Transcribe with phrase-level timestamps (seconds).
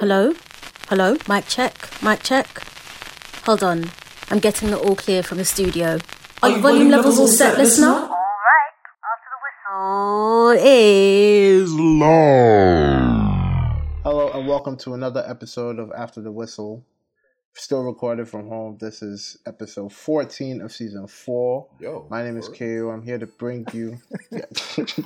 [0.00, 0.32] Hello?
[0.88, 1.16] Hello?
[1.28, 1.74] Mic check?
[2.02, 2.46] Mic check?
[3.44, 3.90] Hold on.
[4.30, 5.98] I'm getting the all clear from the studio.
[6.42, 7.88] Are your volume levels all set, listener?
[7.88, 8.08] Alright,
[9.04, 13.10] after the whistle is long.
[14.02, 16.82] Hello and welcome to another episode of After the Whistle.
[17.52, 18.78] Still recorded from home.
[18.80, 21.66] This is episode 14 of season 4.
[21.80, 22.58] Yo, My name is word.
[22.58, 22.90] KO.
[22.90, 23.98] I'm here to bring you.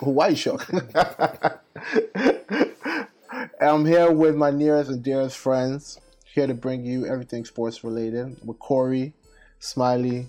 [0.00, 0.70] Why you shocked?
[3.70, 6.00] I'm here with my nearest and dearest friends.
[6.24, 9.12] Here to bring you everything sports related with Corey,
[9.60, 10.26] Smyly,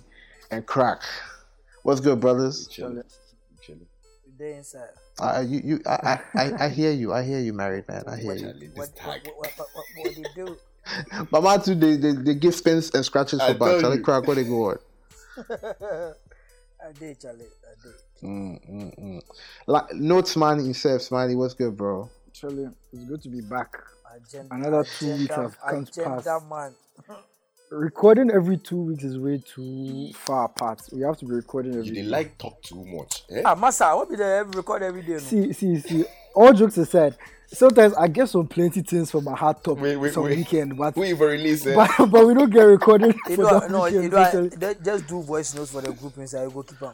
[0.52, 1.02] and Crack.
[1.82, 2.68] What's good, brothers?
[2.68, 3.02] Chilling.
[3.60, 3.86] Chilling.
[4.38, 4.90] They inside.
[5.18, 7.12] I, you, you, I, I, I- I hear you.
[7.12, 8.04] I hear you, married man.
[8.06, 8.40] I hear you.
[8.40, 9.32] Charlie, this What, what, tag.
[9.36, 10.56] what, what, what, what they do?
[11.32, 13.68] But man, too, they, they, they give spins and scratches I for back.
[13.70, 13.98] told Charlie.
[13.98, 14.78] Crack, what they go on?
[16.86, 17.46] I did, Charlie.
[17.64, 17.94] I did.
[18.22, 19.22] Mm, mm, mm.
[19.66, 22.08] Like, notes man himself, Smyly, what's good, bro?
[22.44, 23.74] Actually, it's good to be back.
[24.14, 26.42] Agenda, Another two weeks agenda- have come to agenda pass.
[26.50, 26.74] man.
[27.70, 30.82] Recording every two weeks is way too far apart.
[30.92, 32.06] We have to be recording every You they day.
[32.08, 33.22] like talk too much.
[33.30, 33.40] Eh?
[33.44, 35.12] Ah, Massa, what be the record every day?
[35.14, 35.18] No?
[35.18, 36.04] See, see, see.
[36.34, 40.12] All jokes aside, sometimes I get some plenty things from my hard top Wait, wait,
[40.12, 40.36] some wait.
[40.36, 41.74] weekend, but, Who even release it?
[41.74, 44.04] but but we don't get recorded You for know, that no, weekend.
[44.04, 46.42] you know, so- just do voice notes for the group inside.
[46.42, 46.92] You go keep them.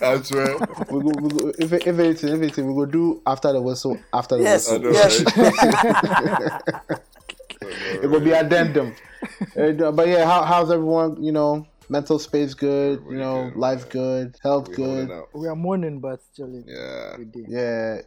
[0.00, 0.56] I swear.
[0.90, 3.98] We go, we go, if, if anything, if anything, we go do after the whistle,
[4.12, 4.82] after the Yes, whistle.
[4.82, 5.24] know, yes.
[6.82, 7.00] right?
[8.02, 8.94] It will be addendum.
[9.56, 13.80] Uh, but yeah, how, how's everyone, you know, mental space good, you know, good, life
[13.82, 13.88] man.
[13.90, 15.22] good, health We holding good.
[15.34, 17.16] we are mourning, but actually, Yeah.
[17.18, 17.26] we.
[17.48, 18.00] Yeah,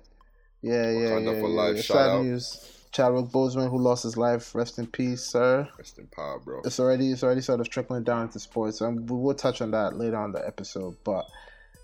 [0.62, 1.10] yeah, yeah.
[1.10, 1.82] Wakanda yeah, for yeah, life, yeah.
[1.82, 2.24] shout Sad out.
[2.24, 2.76] news.
[2.92, 5.68] Chadwick Boseman, who lost his life, rest in peace, sir.
[5.78, 6.62] Rest in power, bro.
[6.66, 8.82] it's already it's already sort of trickling down into sports.
[8.82, 11.26] And we will touch on that later on the episode, but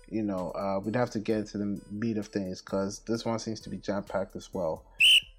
[0.08, 3.38] you know, uh, we'd have to get into the meat of things because this one
[3.38, 4.84] seems to be jam packed as well.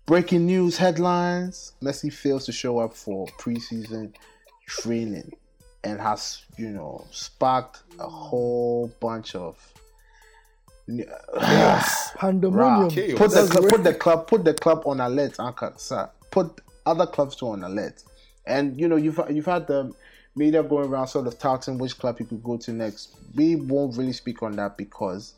[0.05, 4.13] Breaking news headlines: Messi fails to show up for preseason
[4.65, 5.31] training
[5.83, 9.57] and has you know sparked a whole bunch of.
[12.15, 13.17] Pandemonium.
[13.17, 16.09] Put the club, put the club, put the club on alert, Anchor, sir.
[16.31, 18.03] Put other clubs too on alert.
[18.45, 19.91] And you know, you've you've had the
[20.37, 23.15] media going around sort of touting which club he could go to next.
[23.35, 25.33] We won't really speak on that because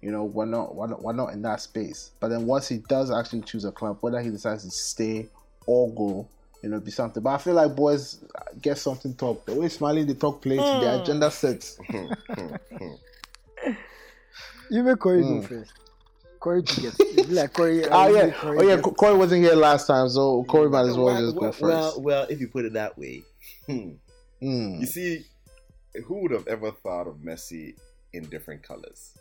[0.00, 2.10] you know we're not we're not, we're not in that space.
[2.20, 5.26] But then once he does actually choose a club, whether he decides to stay
[5.66, 6.28] or go,
[6.62, 7.22] you know, be something.
[7.22, 8.22] But I feel like boys
[8.62, 9.44] get something talk.
[9.46, 11.78] The way smiling they talk plays, the agenda sets.
[14.70, 15.40] You make Corey Hmm.
[15.40, 15.72] go first.
[16.40, 16.94] Corey to get.
[17.00, 17.84] It'd be like Corey.
[17.86, 18.76] Oh uh, yeah, make Corey oh yeah.
[18.76, 21.60] get- Corey wasn't here last time, so Corey might as well well, just go first.
[21.62, 23.22] well, well, if you put it that way.
[23.66, 23.90] Hmm.
[24.42, 24.80] Mm.
[24.80, 25.24] You see,
[26.06, 27.74] who would have ever thought of Messi
[28.12, 29.12] in different colors?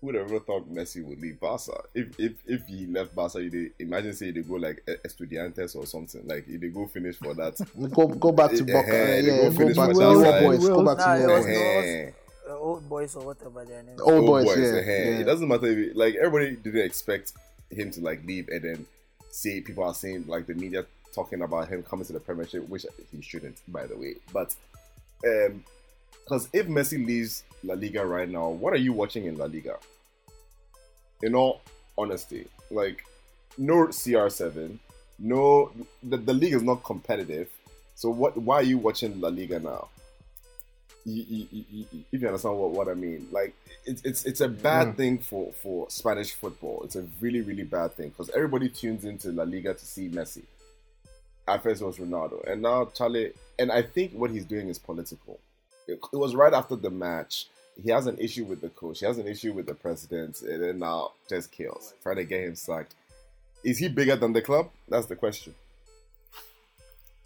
[0.00, 1.82] Who would have ever thought Messi would leave Barca?
[1.94, 6.22] If if if he left Barca, you imagine say they go like Estudiantes or something.
[6.26, 7.54] Like if they go finish for that.
[7.94, 8.88] Go go back to Eh, Boca.
[8.94, 10.68] eh, yeah, they go go finish back for to that Boys.
[10.68, 11.86] Go back to Nah, Raw it Boys.
[11.86, 12.10] Eh.
[12.50, 13.96] Old boys or whatever their name.
[14.00, 15.20] Old Old boys, boys, yeah, yeah.
[15.20, 17.32] It doesn't matter if it, like everybody didn't expect
[17.70, 18.86] him to like leave and then
[19.30, 22.86] say people are saying like the media talking about him coming to the Premiership, which
[23.12, 24.14] he shouldn't, by the way.
[24.32, 24.54] But
[25.26, 25.64] um,
[26.24, 29.76] because if Messi leaves La Liga right now, what are you watching in La Liga?
[31.22, 31.60] In all
[31.96, 33.04] honesty, like
[33.56, 34.78] no CR7,
[35.18, 35.70] no
[36.02, 37.48] the, the league is not competitive.
[37.94, 38.36] So what?
[38.36, 39.88] Why are you watching La Liga now?
[41.06, 43.54] You, you, you, if you understand what, what I mean, like
[43.84, 44.96] it's it's it's a bad Mm.
[44.96, 46.82] thing for for Spanish football.
[46.84, 50.42] It's a really really bad thing because everybody tunes into La Liga to see Messi.
[51.46, 53.32] At first it was Ronaldo, and now Charlie.
[53.58, 55.38] And I think what he's doing is political.
[55.86, 57.46] It, it was right after the match.
[57.80, 59.00] He has an issue with the coach.
[59.00, 62.40] He has an issue with the president, and then now just kills, trying to get
[62.40, 62.94] him sacked.
[63.62, 64.70] Is he bigger than the club?
[64.88, 65.54] That's the question.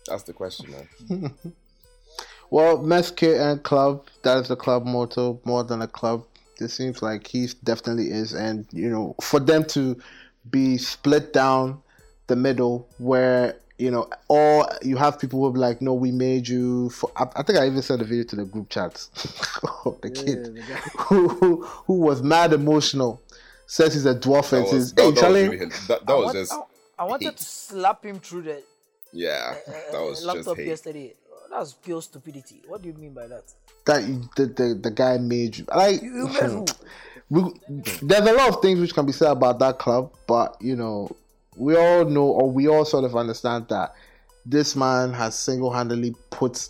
[0.06, 0.70] That's the question,
[1.08, 1.34] man.
[2.50, 4.06] Well, Messi and club.
[4.22, 5.40] That is the club motto.
[5.44, 6.24] More than a club.
[6.60, 10.00] It seems like he definitely is, and you know, for them to
[10.50, 11.80] be split down
[12.26, 16.48] the middle, where you know, or you have people who be like, "No, we made
[16.48, 19.08] you." For, I, I think I even sent a video to the group chats
[19.84, 20.60] of the Yeah, kid the
[21.04, 23.22] who, who who was mad emotional.
[23.66, 26.14] Says he's a dwarf That and was, says, "Hey, that Charlie." really, that, that I
[26.14, 26.62] was want- just I,
[27.00, 27.36] I wanted hate.
[27.36, 28.62] to slap him through the
[29.12, 29.54] yeah.
[29.66, 30.66] uh, That was just hate.
[30.66, 31.14] yesterday.
[31.50, 32.62] That's pure stupidity.
[32.66, 33.44] What do you mean by that?
[33.86, 34.02] that
[34.36, 36.66] the, the the guy made you like You, you made who?
[37.30, 37.42] we,
[38.02, 41.10] there's a lot of things which can be said about that club, but you know,
[41.58, 43.94] we all know or we all sort of understand that
[44.46, 46.68] this man has single handedly put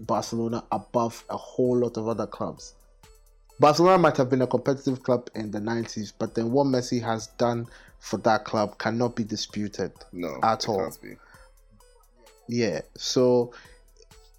[0.00, 2.74] Barcelona above a whole lot of other clubs.
[3.60, 7.28] Barcelona might have been a competitive club in the 90s, but then what Messi has
[7.38, 7.66] done
[8.00, 10.92] for that club cannot be disputed No, at all.
[12.48, 12.80] Yeah.
[12.96, 13.52] So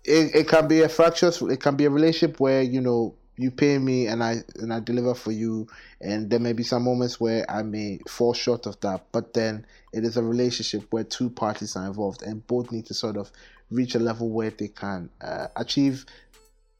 [0.04, 3.50] it, it can be a fractious it can be a relationship where, you know, you
[3.50, 5.68] pay me and I and I deliver for you
[6.00, 9.66] and there may be some moments where I may fall short of that, but then
[9.92, 13.32] it is a relationship where two parties are involved and both need to sort of
[13.72, 16.06] reach a level where they can uh, achieve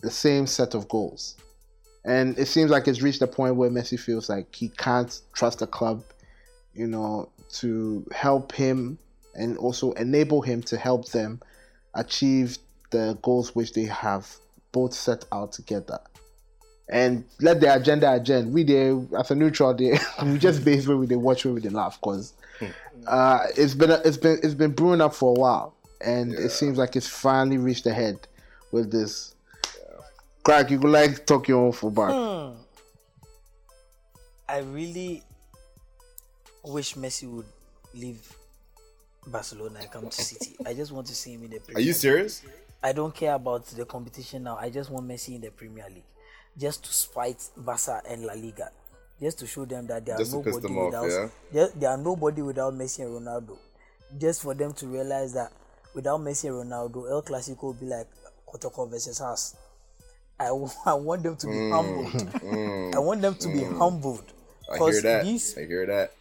[0.02, 1.38] the same set of goals.
[2.06, 5.60] And it seems like it's reached a point where Messi feels like he can't trust
[5.60, 6.04] the club,
[6.74, 9.00] you know, to help him
[9.36, 11.42] and also enable him to help them
[11.96, 12.58] achieve
[12.92, 14.36] the goals which they have
[14.72, 16.00] both set out together.
[16.90, 18.50] And let the agenda agenda.
[18.50, 21.62] We there as a neutral there, we just base where we they watch where we
[21.62, 22.34] they laugh because
[23.08, 26.78] uh, it's been it's been it's been brewing up for a while, and it seems
[26.78, 28.20] like it's finally reached a head
[28.72, 29.36] with this.
[30.44, 32.12] Crack, you could like talk your own for back.
[32.12, 32.60] Hmm.
[34.48, 35.24] I really
[36.66, 37.46] wish Messi would
[37.94, 38.36] leave
[39.28, 40.56] Barcelona and come to City.
[40.66, 41.96] I just want to see him in the Premier Are you League.
[41.96, 42.44] serious?
[42.84, 44.58] I don't care about the competition now.
[44.58, 46.04] I just want Messi in the Premier League,
[46.58, 48.72] just to spite Barca and La Liga,
[49.20, 51.30] just to show them that they are Just nobody off, without yeah?
[51.52, 53.58] they, they are nobody without Messi and Ronaldo.
[54.20, 55.52] Just for them to realize that
[55.96, 58.08] without Messi and Ronaldo, El Clasico will be like
[58.48, 59.56] Kotoko versus us.
[60.40, 60.46] I,
[60.86, 62.16] I want them to be humbled.
[62.96, 64.24] I want them to be humbled
[64.70, 65.24] Mm, I hear that.
[65.26, 66.14] these I hear that.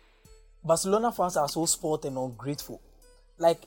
[0.64, 2.80] Barcelona fans are so spoiled and ungrateful.
[3.38, 3.62] Like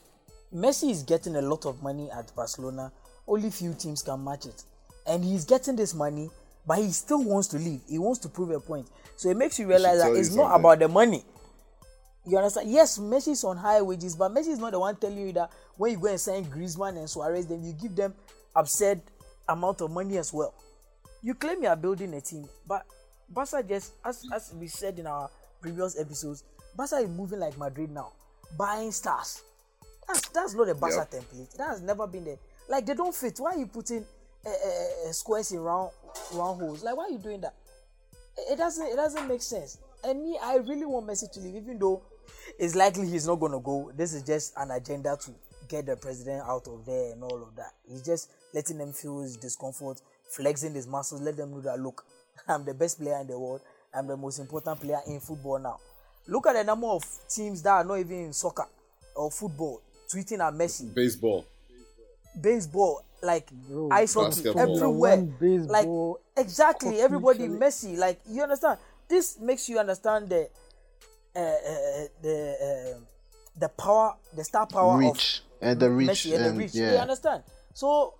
[0.54, 2.92] Messi is getting a lot of money at Barcelona.
[3.26, 4.62] Only few teams can match it,
[5.06, 6.30] and he's getting this money,
[6.66, 7.80] but he still wants to leave.
[7.88, 8.88] He wants to prove a point.
[9.16, 10.60] So it makes you realize that it's not something.
[10.60, 11.24] about the money.
[12.26, 12.70] You understand?
[12.70, 15.50] Yes, Messi is on high wages, but Messi is not the one telling you that
[15.76, 18.14] when you go and sign Griezmann and Suarez, then you give them
[18.54, 19.00] absurd
[19.48, 20.52] amount of money as well.
[21.22, 22.84] You claim you are building a team, but
[23.28, 25.30] Barca just, as, as we said in our
[25.60, 26.42] previous episodes,
[26.76, 28.12] Barca is moving like Madrid now,
[28.58, 29.42] buying stars.
[30.08, 31.22] That's that's not a Barca Yep.
[31.22, 31.56] template.
[31.56, 32.38] That has never been there.
[32.68, 33.38] Like they don't fit.
[33.38, 34.04] Why are you putting
[34.44, 34.48] uh,
[35.08, 35.90] uh, squares in round
[36.34, 36.82] round holes?
[36.82, 37.54] Like why are you doing that?
[38.36, 39.78] It- It doesn't it doesn't make sense.
[40.04, 42.02] And me, I really want Messi to leave, even though
[42.58, 43.90] it's likely he's not gonna go.
[43.96, 45.30] This is just an agenda to
[45.68, 47.72] get the president out of there and all of that.
[47.88, 52.04] He's just letting them feel his discomfort, flexing his muscles, let them know that look,
[52.48, 53.62] I'm the best player in the world.
[53.94, 55.78] I'm the most important player in football now.
[56.28, 58.66] Look at the number of teams that are not even in soccer
[59.14, 59.80] or football
[60.12, 61.44] tweeting at Messi Baseball.
[62.40, 65.22] Baseball, like Bro, ice hockey, everywhere.
[65.22, 67.48] Baseball, like exactly, hockey, everybody.
[67.48, 67.96] Messi.
[67.96, 68.78] Like you understand?
[69.08, 70.48] This makes you understand the
[71.34, 72.98] uh, uh, the uh,
[73.58, 76.74] the power, the star power reach of and the reach Messi and, and, the reach.
[76.74, 76.92] yeah.
[76.92, 77.42] You understand?
[77.74, 78.14] So,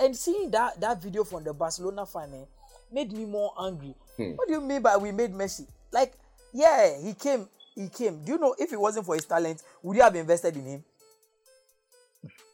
[0.00, 2.44] and seeing that that video from the Barcelona fan eh,
[2.92, 3.94] made me more angry.
[4.16, 4.32] Hmm.
[4.32, 5.66] What do you mean by we made Messi?
[5.92, 6.14] Like,
[6.52, 8.22] yeah, he came, he came.
[8.24, 10.84] Do you know if it wasn't for his talent, would you have invested in him?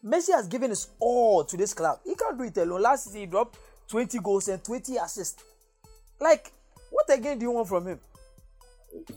[0.04, 1.98] Messi has given his all to this club.
[2.04, 2.82] He can't do it alone.
[2.82, 5.42] Last season, he dropped 20 goals and 20 assists.
[6.20, 6.52] Like,
[6.90, 8.00] what again do you want from him?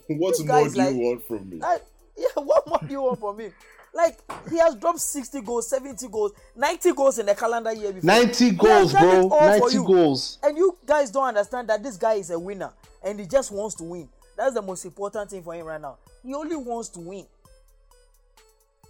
[0.08, 1.58] What This more do you want from me?
[1.58, 1.82] Like,
[2.16, 3.52] yeah, what more do you want from him?
[3.94, 4.18] Like,
[4.50, 8.06] he has dropped 60 goals, 70 goals, 90 goals in the calendar year before.
[8.06, 9.28] 90 He goals, bro.
[9.28, 10.38] 90 goals.
[10.42, 12.72] And you guys don't understand that this guy is a winner
[13.02, 14.08] and he just wants to win.
[14.36, 15.98] That's the most important thing for him right now.
[16.24, 17.26] He only wants to win.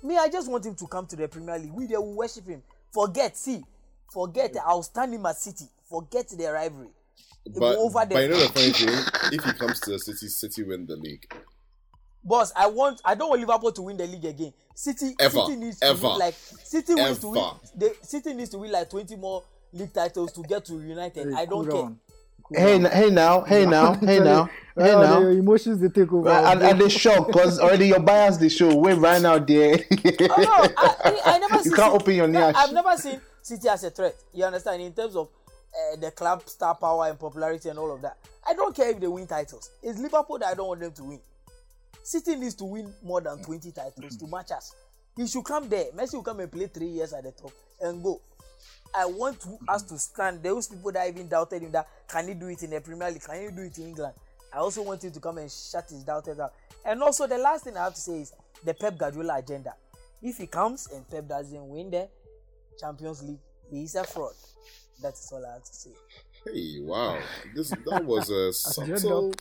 [0.02, 1.72] Me, I just want him to come to the Premier League.
[1.72, 2.62] We there will worship him.
[2.92, 3.62] Forget, see,
[4.12, 4.54] forget.
[4.64, 5.66] I'll stand him at City.
[5.88, 6.88] Forget the rivalry.
[7.46, 8.22] But, will over but there.
[8.22, 8.88] you know the funny thing?
[9.32, 11.24] If he comes to the city, City win the league.
[12.24, 13.00] Boss, I want.
[13.04, 14.52] I don't want Liverpool to win the league again.
[14.74, 15.40] City, Ever.
[15.46, 17.40] City needs to win like City needs to win.
[17.40, 17.56] Ever.
[17.76, 21.32] They, City needs to win like twenty more league titles to get to United.
[21.34, 21.82] I don't care.
[21.82, 21.98] down.
[22.50, 24.44] Hey, n- hey now, hey now, hey now,
[24.76, 25.20] hey now.
[25.20, 26.28] Your emotions they take over.
[26.28, 29.78] And, and they shock because already your bias they show way right now there.
[29.94, 32.54] Oh, no, I, I never You see can't open your No, nyash.
[32.56, 34.14] I've never seen City as a threat.
[34.32, 34.82] You understand?
[34.82, 35.28] In terms of
[35.74, 38.16] uh, the club star power and popularity and all of that.
[38.46, 39.70] I don't care if they win titles.
[39.82, 41.20] It's Liverpool that I don't want them to win.
[42.02, 44.74] City needs to win more than 20 titles to match us.
[45.16, 45.86] He should come there.
[45.96, 48.20] Messi will come and play three years at the top and go.
[48.94, 50.42] I want to, us to stand.
[50.42, 53.22] Those people that even doubted him that can he do it in the Premier League?
[53.22, 54.14] Can he do it in England?
[54.52, 56.52] I also want him to come and shut his doubters out.
[56.84, 58.32] And also, the last thing I have to say is
[58.64, 59.74] the Pep Guardiola agenda.
[60.20, 62.08] If he comes and Pep doesn't win the
[62.78, 64.34] Champions League, he is a fraud.
[65.00, 65.90] That is all I have to say.
[66.44, 67.18] Hey, wow.
[67.54, 69.32] This that was a subtle.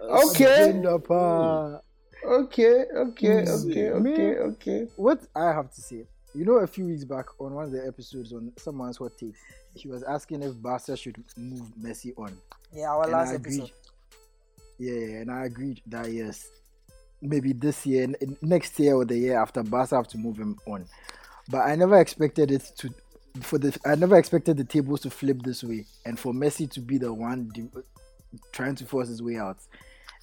[0.00, 0.98] okay, Agenda
[2.24, 3.68] okay, okay, Hmm.
[3.70, 4.86] okay, okay, okay.
[4.96, 7.86] What I have to say, you know, a few weeks back on one of the
[7.86, 9.38] episodes on someone's hot takes,
[9.74, 12.36] he was asking if Barca should move Messi on.
[12.72, 13.60] Yeah, our And last I agreed.
[13.60, 13.72] episode.
[14.78, 16.48] Yeah, and I agreed that yes,
[17.22, 18.08] maybe this year,
[18.42, 20.84] next year or the year after, Barca have to move him on.
[21.48, 22.90] but I never expected it to.
[23.40, 26.80] For the, I never expected the tables to flip this way, and for Messi to
[26.80, 27.68] be the one de-
[28.52, 29.58] trying to force his way out.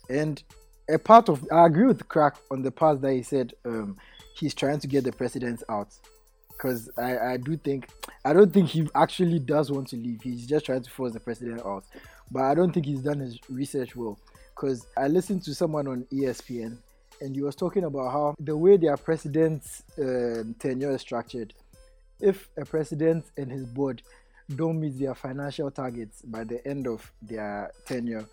[0.10, 0.42] And
[0.90, 3.98] a part of I agree with Crack on the part that he said um,
[4.36, 5.90] he's trying to get the president out
[6.62, 7.90] because I, I do think
[8.24, 10.22] I don't think he actually does want to leave.
[10.22, 11.84] He's just trying to force the president out.
[12.30, 14.18] But I don't think he's done his research well.
[14.56, 16.78] Because I listened to someone on ESPN
[17.20, 21.54] and he was talking about how the way their president's um, tenure is structured,
[22.20, 24.02] if a president and his board
[24.56, 28.26] don't meet their financial targets by the end of their tenure,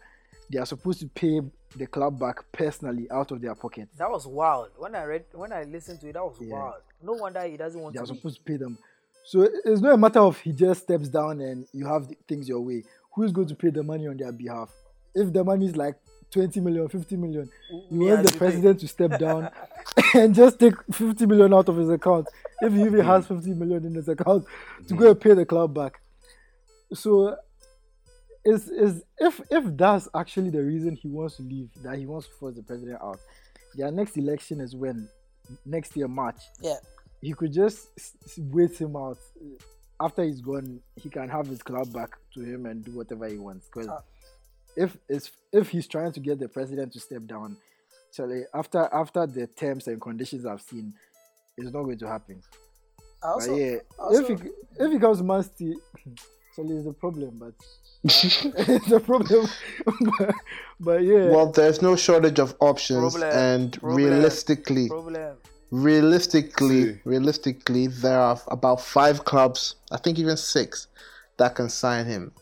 [0.50, 1.40] they are supposed to pay
[1.76, 3.88] the club back personally out of their pocket.
[3.98, 4.70] That was wild.
[4.78, 6.52] When I read, when I listened to it, that was Yeah.
[6.54, 6.82] wild.
[7.02, 8.12] No wonder he doesn't want they are to.
[8.12, 8.18] leave.
[8.20, 8.78] supposed to pay them.
[9.24, 12.60] So it's not a matter of he just steps down and you have things your
[12.60, 12.84] way.
[13.14, 14.70] Who's going to pay the money on their behalf?
[15.14, 15.96] If the money is like
[16.30, 17.50] 20 million, 50 million,
[17.90, 19.50] you Me want the president to step down
[20.14, 22.26] and just take 50 million out of his account.
[22.62, 24.46] If he even has 50 million in his account
[24.88, 26.00] to go and pay the club back.
[26.94, 27.36] So
[28.48, 32.26] is is if if that's actually the reason he wants to leave, that he wants
[32.28, 33.18] to force the president out,
[33.74, 35.08] their next election is when
[35.64, 36.76] next year March Yeah.
[37.20, 37.88] he could just
[38.38, 39.18] wait him out.
[40.00, 43.38] After he's gone, he can have his club back to him and do whatever he
[43.38, 43.66] wants.
[43.66, 44.02] Because Ah.
[44.76, 47.56] if it's, if he's trying to get the president to step down,
[48.12, 50.94] Charlie, after after the terms and conditions I've seen,
[51.56, 52.40] it's not going to happen.
[53.22, 55.18] Also, but yeah, also- if he if he comes
[55.58, 55.80] to
[56.58, 57.38] Man City, Charlie, it's a problem.
[57.38, 57.54] But
[58.08, 59.48] uh, it's a problem.
[60.18, 60.34] but,
[60.80, 65.36] but yeah, Well, there's no shortage of options, Problem, and problem, realistically, problem.
[65.70, 67.00] realistically, See.
[67.04, 70.88] realistically, there are about five clubs, I think even six,
[71.38, 72.32] that can sign him.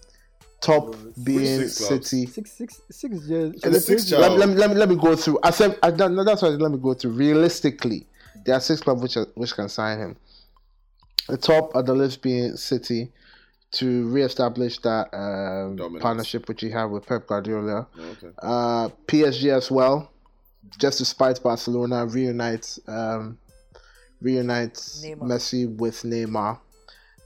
[0.60, 1.74] Top being six?
[1.74, 2.26] City.
[2.26, 3.62] six six six years.
[3.62, 5.38] And six Let, let, me- let, me, let me go through.
[5.42, 7.12] I said I, no, that's why let me go through.
[7.12, 8.06] Realistically,
[8.44, 10.16] there are six clubs which are, which can sign him.
[11.28, 13.12] The top of the list being City
[13.72, 17.86] to re-establish that um, partnership which he had with Pep Guardiola.
[17.98, 18.28] Oh, okay.
[18.42, 20.10] Uh, PSG as well,
[20.78, 23.38] just to spite Barcelona, reunite um,
[24.20, 25.22] reunite Neymar.
[25.22, 26.58] Messi with Neymar.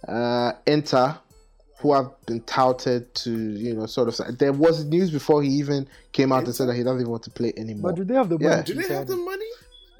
[0.09, 1.19] Uh, Inter,
[1.81, 5.87] who have been touted to you know sort of there was news before he even
[6.13, 7.93] came out and said that he doesn't even want to play anymore.
[7.93, 8.57] But do they have the money?
[8.57, 8.63] Yeah.
[8.63, 9.47] Do they have the money?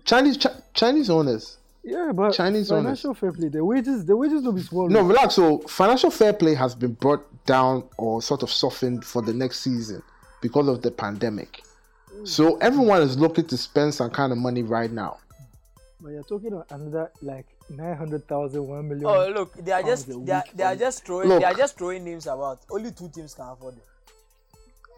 [0.05, 1.59] Chinese Chi- Chinese owners.
[1.83, 3.49] Yeah, but Chinese financial fair play.
[3.49, 4.89] The wages, the wages will be small.
[4.89, 5.35] No, relax.
[5.35, 9.61] So financial fair play has been brought down or sort of softened for the next
[9.61, 10.03] season
[10.43, 11.63] because of the pandemic.
[12.13, 12.25] Hmm.
[12.27, 15.19] So everyone is looking to spend some kind of money right now.
[16.01, 19.07] But you're talking about another like 900,000, 1 million.
[19.07, 21.41] Oh look, they are just they are, they are just throwing Look.
[21.41, 22.61] they are just throwing names about.
[22.71, 23.85] Only two teams can afford it.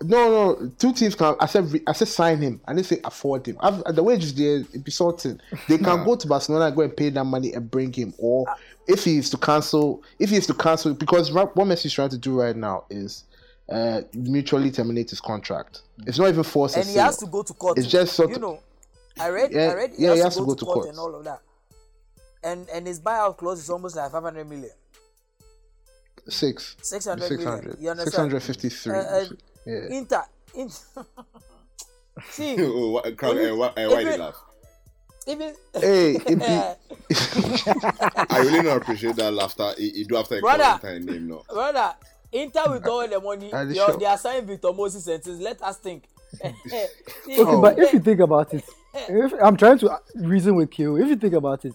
[0.00, 1.36] No, no, two teams can.
[1.38, 2.60] I said, I said, sign him.
[2.66, 3.56] I didn't say afford him.
[3.60, 5.40] I've, the wages there, it be sorting.
[5.68, 8.12] They can go to Barcelona and go and pay that money and bring him.
[8.18, 8.46] Or
[8.88, 12.08] if he is to cancel, if he is to cancel, because what Messi is trying
[12.10, 13.24] to do right now is
[13.68, 15.82] uh, mutually terminate his contract.
[16.06, 17.04] It's not even force a and he sale.
[17.04, 17.78] has to go to court.
[17.78, 18.60] It's just sort you of- know.
[19.20, 19.52] I read.
[19.52, 19.90] Yeah, I read.
[19.96, 20.88] He yeah, has, to, go to court, court.
[20.88, 21.40] and all of that.
[22.42, 24.70] And and his buyout clause is almost like 500 million.
[26.28, 26.76] Six.
[26.82, 27.38] 600 million.
[27.38, 27.76] 600.
[27.80, 28.30] You understand?
[28.32, 28.92] 653.
[28.92, 29.24] Uh, uh,
[29.66, 29.86] yeah.
[29.90, 30.22] Inter.
[30.54, 30.74] Inter.
[32.30, 34.42] See, oh, what, crowd, Only- and why, and why even- they laugh?
[35.26, 36.44] even Hey, it be,
[38.28, 39.72] I really don't appreciate that laughter.
[39.78, 40.64] You, you do after a Brother.
[40.64, 41.42] call entire name now.
[41.48, 41.94] brother,
[42.32, 45.38] Inter with all the money, Are they they, they are signing Victor Moses and says,
[45.38, 46.04] let us think.
[46.32, 48.64] See, Okay, but if you think about it,
[48.94, 51.74] if I'm trying to reason with you, if you think about it,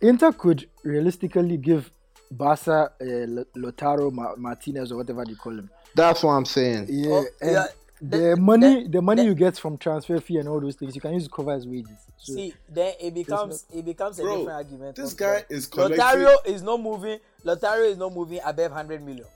[0.00, 1.92] Inter could realistically give
[2.30, 5.70] Barca uh, L- Lautaro Ma- Martinez or whatever they call him.
[5.94, 6.86] That's what I'm saying.
[6.88, 7.66] Yeah, Oh, and yeah,
[8.00, 10.76] the, the- money, the- the money the- you get from transfer fee and all those
[10.76, 11.98] things, you can use to cover his wages.
[12.18, 14.96] So, See, then it becomes it becomes a Bro, different argument.
[14.96, 17.18] this guy like, is collecting- Lotario is not moving.
[17.44, 19.26] Lotario is not moving above 100 million.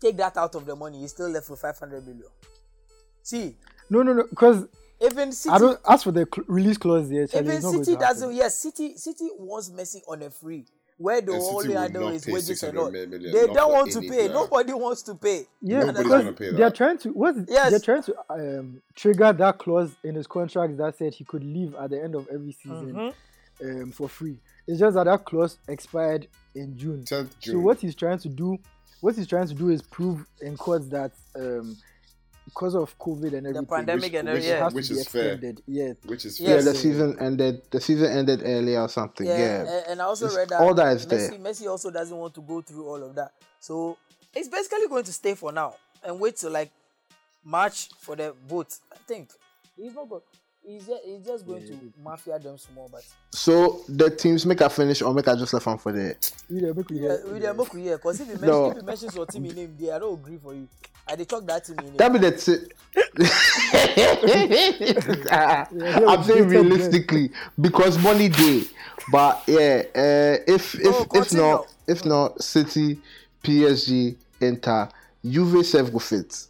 [0.00, 2.28] Take that out of the money, he's still left with 500 million.
[3.22, 3.56] See,
[3.90, 4.66] no, no, no, because
[5.00, 5.80] even City, I don't.
[5.86, 8.34] ask for the cl- release clause there, Charlie, even it's not going City doesn't.
[8.34, 10.64] Yes, City City wants Messi on a free.
[10.98, 12.90] Where the And City only would handle is wages and 600 all.
[12.90, 14.06] million, They don't want to pay.
[14.08, 14.28] player.
[14.30, 15.42] Nobody wants to pay.
[15.60, 17.70] Yeah, Nobody's because pay they're trying to what Yes.
[17.70, 21.74] they're trying to um, trigger that clause in his contract that said he could leave
[21.74, 23.82] at the end of every season Mm-hmm.
[23.82, 24.38] um, for free.
[24.66, 27.04] It's just that that clause expired in June.
[27.04, 28.56] 10th So what he's trying to do,
[29.02, 31.76] what he's trying to do is prove in court that um,
[32.56, 34.56] because of COVID and everything, pandemic Which- and which- everything.
[34.56, 35.40] it has which to be is fair.
[35.66, 36.48] Yeah, Which is Yes.
[36.48, 36.62] Yeah, fair.
[36.72, 37.62] the season ended.
[37.70, 39.26] The season ended earlier or something.
[39.26, 39.82] Yeah, Yeah.
[39.88, 41.30] and I also It's- read that all that is Messi, there.
[41.38, 43.32] Messi also doesn't want to go through all of that.
[43.60, 43.98] So
[44.34, 46.70] it's basically going to stay for now and wait till like
[47.44, 48.74] March for the vote.
[48.90, 49.30] I think
[49.76, 50.22] he's not going.
[50.64, 54.70] he's just, he's just going to mafia them small, but So the teams make a
[54.70, 56.16] finish or make a just left one for the.
[56.50, 57.22] We dey make we hear.
[57.30, 58.70] with them okay, yeah, because if you mention No.
[58.70, 60.66] if you mention your team in name, there I don't agree for you.
[61.08, 61.96] I dey talk that team in name.
[61.96, 62.32] That be the.
[62.32, 62.72] T-
[66.06, 68.62] I'm saying realistically because money day,
[69.12, 72.98] but yeah, uh, if if Oh, if not if not City,
[73.44, 74.88] PSG, Inter,
[75.24, 76.46] Juve self go fit.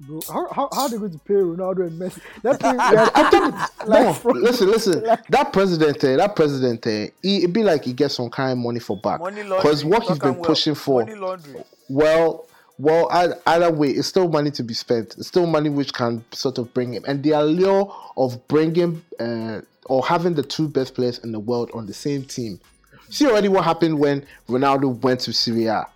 [0.00, 2.20] Bro, how how how they going to pay Ronaldo and Messi?
[2.42, 5.02] That thing, I think Like, no, from- listen, listen.
[5.30, 8.58] that president, eh, that president, eh, he, it be like he gets some kind of
[8.58, 10.44] money for back because what he's talk been am well.
[10.44, 11.04] pushing for.
[11.04, 11.64] Money laundering.
[11.88, 12.46] Well,
[12.78, 13.08] well,
[13.46, 15.16] either way, it's still money to be spent.
[15.18, 19.60] It's still money which can sort of bring him, and the allure of bringing uh,
[19.86, 22.60] or having the two best players in the world on the same team.
[23.10, 25.86] See already what happened when Ronaldo went to Serie A.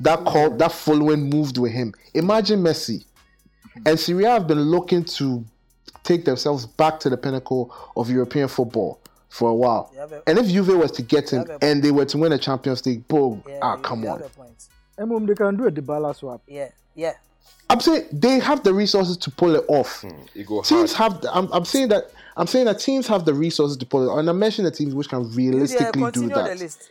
[0.00, 1.94] That call, that following moved with him.
[2.14, 3.04] Imagine Messi,
[3.86, 5.44] and Serie A have been looking to
[6.04, 9.92] take themselves back to the pinnacle of European football for a while.
[9.98, 12.84] A- And if Juve was to get him and they were to win a Champions
[12.86, 14.22] League, boom, Yeah, ah, come on.
[14.98, 15.26] Have a point.
[15.28, 16.42] They can do a Dybala swap.
[16.46, 17.12] Yeah, yeah.
[17.70, 20.04] I'm saying they have the resources to pull it off.
[20.34, 21.12] You go Teams hard.
[21.14, 21.22] have.
[21.22, 22.10] The, I'm, I'm saying that.
[22.36, 24.12] I'm saying that teams have the resources to pull it.
[24.12, 24.18] off.
[24.18, 26.58] And I mentioned the teams which can Yeah, realistically do continue the that.
[26.58, 26.90] list.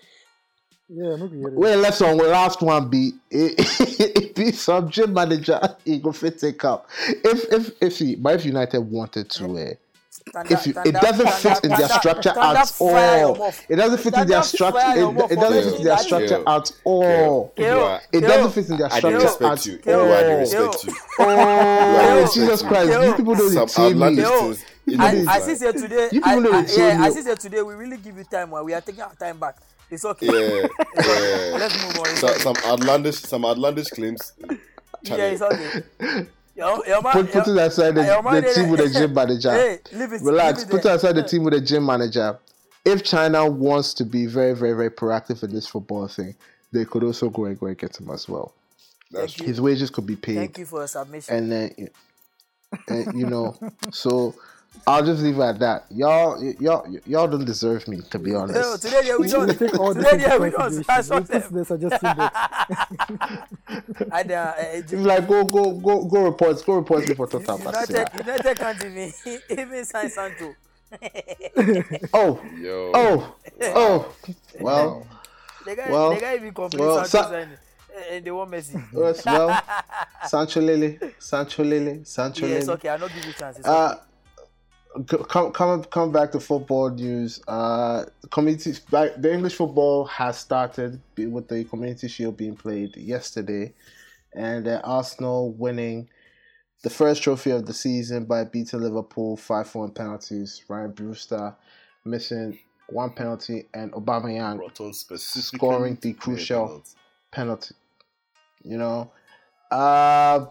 [0.89, 1.53] Yeah, make we hear it.
[1.53, 2.17] Well, let's on.
[2.17, 3.55] Last one be it,
[4.17, 5.60] it be some gym manager.
[5.86, 6.89] He go fit take up.
[7.08, 9.77] If if if he, but if United wanted to, uh, Thunder-
[10.50, 13.54] if you, it doesn't fit in their structure at all.
[13.70, 14.80] It doesn't fit in their structure.
[15.00, 17.50] It, mouth it for doesn't fit in their structure at all.
[17.50, 17.63] Kill.
[17.66, 18.00] Kill.
[18.12, 19.78] It doesn't fit in their I structure didn't respect at you.
[19.80, 20.01] Kill.
[20.01, 20.94] I respect you.
[21.20, 22.90] Oh, Jesus Christ!
[22.90, 23.06] Kill.
[23.06, 23.92] You people don't Some detain me.
[23.94, 24.66] outlandish Yo, things.
[24.86, 26.06] You I, know I see here today.
[26.06, 27.62] I, people I, yeah, I see here today.
[27.62, 28.51] We really give you time.
[28.51, 29.58] We are taking our time back.
[29.90, 30.25] It's okay.
[30.25, 31.58] Yeah, yeah.
[31.58, 32.06] Let's move on.
[32.10, 34.34] It's some outlandish, some outlandish claims.
[35.04, 36.28] yeah, it's okay.
[36.55, 39.51] Put, put it aside the, the team with the gym manager.
[39.51, 40.22] Hey, it.
[40.22, 40.63] Relax.
[40.63, 40.96] it Put there.
[40.96, 42.38] aside the team with the gym manager.
[42.84, 46.36] If China wants to be very, very, very proactive in this football thing,
[46.72, 48.53] they could also go and go and get him as well.
[49.11, 49.48] That's Thank you.
[49.48, 51.35] His wages could be paid, Thank you for your submission.
[51.35, 51.90] and then,
[52.87, 53.55] and, you know,
[53.92, 54.33] so
[54.88, 55.86] I'll just leave it at that.
[55.92, 58.81] Y'all, y- y'all, y- y'all don't deserve me to be Yo, honest.
[58.81, 59.48] today yeah, we We don't.
[59.48, 60.62] will take all Today yeah, we don't.
[60.62, 60.84] consideration.
[60.88, 61.53] That's We'll what put them.
[61.53, 62.36] the suggestion box.
[64.12, 68.10] And, uh, It's like go, go, go, go reports, go reports me for total United,
[68.18, 69.14] United can't even
[69.50, 70.55] even sign Sancho.
[72.14, 72.92] Oh, yo.
[72.94, 74.14] oh, oh.
[74.60, 75.07] Well,
[75.66, 77.57] The guy, Well, the guy even complain well, Sancho Sa- sign,
[78.10, 78.81] and they want Messi.
[78.94, 79.62] yes, well,
[80.27, 82.75] Sancho Lily, Sancho Lily, Sancho Yeah, it's Lily.
[82.77, 82.90] okay.
[82.90, 83.60] I'll not give you chance.
[83.60, 83.96] It's Uh, okay.
[83.96, 84.01] c-
[85.08, 87.42] come come come back to football news.
[87.48, 93.74] Uh, community the English football has started with the Community Shield being played yesterday,
[94.34, 96.10] and uh, Arsenal winning
[96.84, 100.64] the first trophy of the season by beating Liverpool five four in penalties.
[100.68, 101.56] Ryan Brewster
[102.04, 104.60] missing one penalty and Aubameyang
[105.18, 106.84] Scoring the crucial-
[107.32, 107.75] penalty.
[108.64, 109.12] You know,
[109.72, 110.46] uh,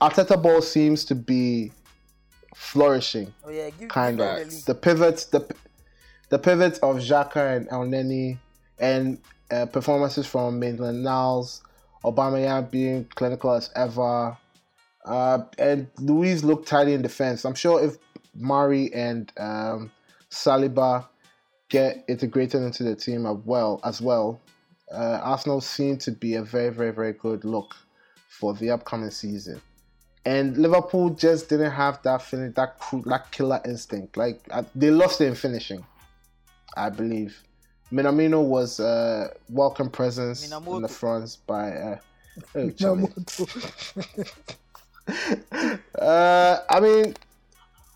[0.00, 1.72] Arteta ball seems to be
[2.54, 5.46] flourishing Oh yeah, give kind of the pivots the
[6.30, 8.38] the pivots of Xhaka and Elneny
[8.78, 9.18] and
[9.50, 11.62] uh, performances from Maitland Niles,
[12.04, 14.36] Aubameyang being clinical as ever,
[15.04, 17.44] uh, and Luiz looked tidy in defense.
[17.44, 17.96] I'm sure if
[18.34, 19.90] Mari and um,
[20.30, 21.06] Saliba
[21.68, 24.40] get integrated into the team as well, as well,
[24.92, 27.74] uh, Arsenal seem to be a very, very, very good look
[28.28, 29.60] for the upcoming season
[30.24, 34.16] and Liverpool just didn't have that feeling, that that killer instinct.
[34.16, 35.84] Like uh, they lost it in finishing,
[36.76, 37.42] I believe.
[37.90, 41.70] Minamino was a welcome presence in the front by.
[41.70, 41.98] Uh,
[42.54, 43.08] oh,
[45.98, 47.16] uh, I mean,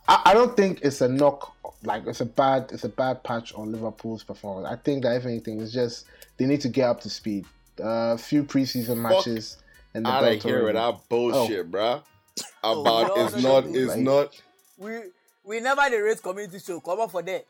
[0.08, 1.52] I, I don't think it's a knock.
[1.84, 4.66] Like it's a bad, it's a bad patch on Liverpool's performance.
[4.66, 6.06] I think that if anything, it's just
[6.38, 7.44] they need to get up to speed.
[7.78, 9.58] A uh, few preseason matches
[9.94, 10.96] and the Out belt of here with already.
[10.96, 12.00] that bullshit, bruh.
[12.00, 12.02] Oh,
[12.64, 14.40] About no, is not is like- not.
[14.79, 14.99] We
[15.44, 16.81] we never the race community show.
[16.81, 17.47] Come up for that.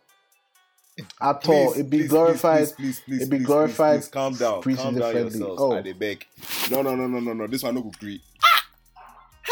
[1.21, 1.73] at all.
[1.73, 2.65] It'd be please, glorified.
[2.65, 4.63] Please, please, please, it'd be please, glorified Please, please, calm down.
[4.63, 5.39] preseason Calm down friendly.
[5.39, 5.63] yourselves.
[5.63, 5.73] Oh.
[5.73, 6.27] I dey beg.
[6.71, 7.47] No, no, no, no, no, no.
[7.47, 8.21] This one no go agree.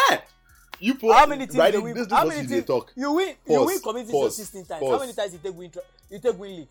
[0.08, 0.18] Hey,
[0.80, 1.94] you put How many teams right, they this, win?
[1.94, 2.92] this How what many you dey teams talk.
[2.96, 3.34] you win?
[3.48, 4.80] You win community show sixteen times.
[4.80, 4.92] pause.
[4.92, 5.70] How many times you take win?
[5.70, 6.68] Tra- you take win league?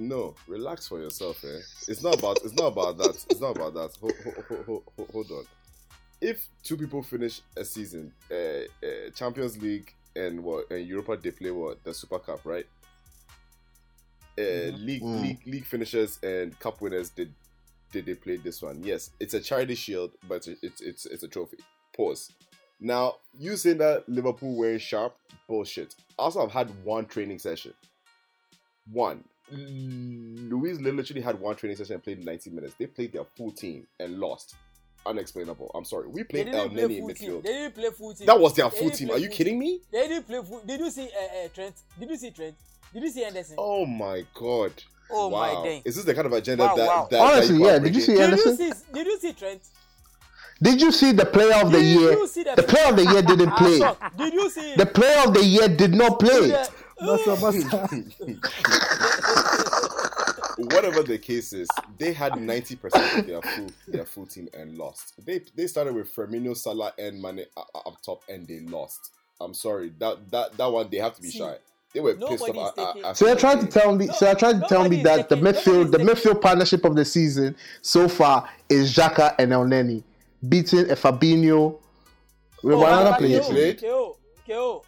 [0.00, 1.58] No, relax for yourself, eh?
[1.88, 2.38] It's not about.
[2.44, 3.24] It's not about that.
[3.30, 3.90] It's not about that.
[4.00, 5.44] Hold, hold, hold, hold, hold on.
[6.20, 11.30] If two people finish a season, uh, uh, Champions League and what and Europa, they
[11.30, 12.66] play what the Super Cup, right?
[14.38, 15.22] Uh, league, Mm.
[15.22, 17.32] league, league finishers and cup winners did
[17.90, 18.82] did they play this one?
[18.84, 21.58] Yes, it's a charity shield, but it's it's it's a trophy.
[21.96, 22.32] Pause.
[22.80, 25.16] Now, you saying that Liverpool were sharp?
[25.48, 25.96] Bullshit.
[26.18, 27.74] Also, I've had one training session.
[28.92, 29.24] One.
[29.50, 32.74] Louise literally had one training session and played 90 minutes.
[32.78, 34.54] They played their full team and lost.
[35.06, 35.70] Unexplainable.
[35.74, 36.08] I'm sorry.
[36.08, 37.30] We played El didn't play in full team.
[37.30, 37.42] midfield.
[37.42, 38.26] They didn't play full team.
[38.26, 39.10] That was their They full team.
[39.10, 39.58] Are you kidding team.
[39.60, 39.80] me?
[39.90, 40.60] They didn't play full.
[40.66, 41.74] Did you see uh, uh, Trent?
[41.98, 42.54] Did you see Trent?
[42.92, 43.56] Did you see Anderson?
[43.58, 44.72] Oh my god.
[45.10, 45.64] Oh my wow.
[45.64, 45.82] dang.
[45.84, 47.08] Is this the kind of agenda Wow, that, wow.
[47.10, 48.18] that Honestly, that yeah, can't did you see in?
[48.18, 48.50] Did Anderson?
[48.58, 48.80] you see?
[48.92, 49.62] Did you see Trent?
[50.60, 52.12] Did you see the player of the Did year?
[52.12, 53.78] you see the- The player of the year didn't play.
[54.18, 54.74] Did you see?
[54.74, 56.48] The player of the year did not play.
[56.48, 57.88] the- Massa, Massa.
[60.58, 61.68] Whatever the case is,
[61.98, 65.14] they had 90% of their full their full team and lost.
[65.24, 69.12] They they started with Firmino, Salah, and Mane up top, and they lost.
[69.40, 71.56] I'm sorry, that that that one they have to be See, shy.
[71.94, 72.74] They were pissed nobody's off.
[72.94, 74.08] taking- So they're trying to tell me.
[74.08, 77.04] So they're trying to tell me Nobody's that the midfield, the midfield partnership of the
[77.04, 80.02] season so far is Xhaka and Elneny,
[80.48, 81.78] beating a Fabinho.
[82.62, 83.40] We Oh, were another but player.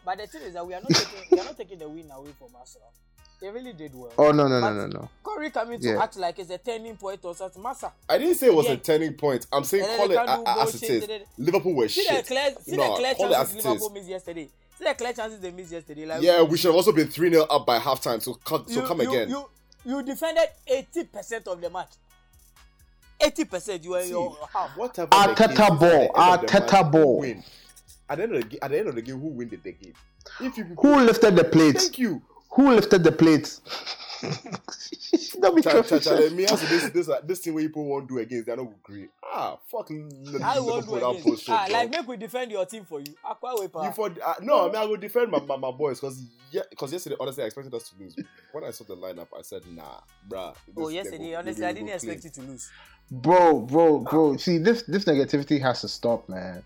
[0.05, 2.11] But the thing is that we are not taking we are not taking the win
[2.11, 2.93] away from Arsenal.
[3.41, 4.13] They really did well.
[4.19, 5.09] Oh no no no But no no.
[5.23, 6.03] Corey coming to Yeah.
[6.03, 7.63] act like it's a turning point or something.
[7.63, 7.91] Massa.
[8.09, 8.73] I didn't say it was Yeah.
[8.73, 9.47] a turning point.
[9.51, 11.09] I'm saying And call it a- as bullshit, it is.
[11.09, 12.17] and Liverpool were See shit.
[12.27, 13.93] the clear, see No, the clear call it chances as it Liverpool is.
[13.95, 14.49] missed yesterday.
[14.79, 16.05] See the clear chances they missed yesterday.
[16.07, 18.21] Like Yeah, we should have also been 3 0 up by halftime.
[18.21, 19.31] So, come, so you, come you, again.
[19.31, 19.47] You,
[19.87, 21.93] you defended eighty percent of the match.
[23.23, 24.77] Eighty percent you were in See, your half.
[24.77, 27.25] Whatever Arteta the case ball, at the end of the Arteta ball.
[28.09, 29.57] At the end of the ga- at the end of the game, who win the,
[29.57, 29.95] the game?
[30.41, 31.79] If you Who lifted the plate?
[31.79, 32.23] thank you.
[32.53, 33.59] Who lifted the plate?
[35.41, 37.85] Don't be Cha, cha, cha, me ask you this this uh, this thing where people
[37.85, 39.09] won't do against they're not agree.
[39.25, 39.91] Ah, fuck.
[39.91, 41.23] I won't do that again.
[41.23, 43.15] bullshit, Ah, like make we defend your team for you.
[43.25, 46.01] Aqua way You for uh, no, I mean I will defend my, my, my boys
[46.01, 48.17] because yeah, because yesterday honestly I expected us to lose.
[48.53, 50.55] When I saw the lineup, I said nah, bruh.
[50.77, 52.71] Oh yesterday, go- honestly, I didn't expect you to lose.
[53.11, 54.37] Bro, bro, bro.
[54.37, 56.63] See, this this negativity has to stop, man.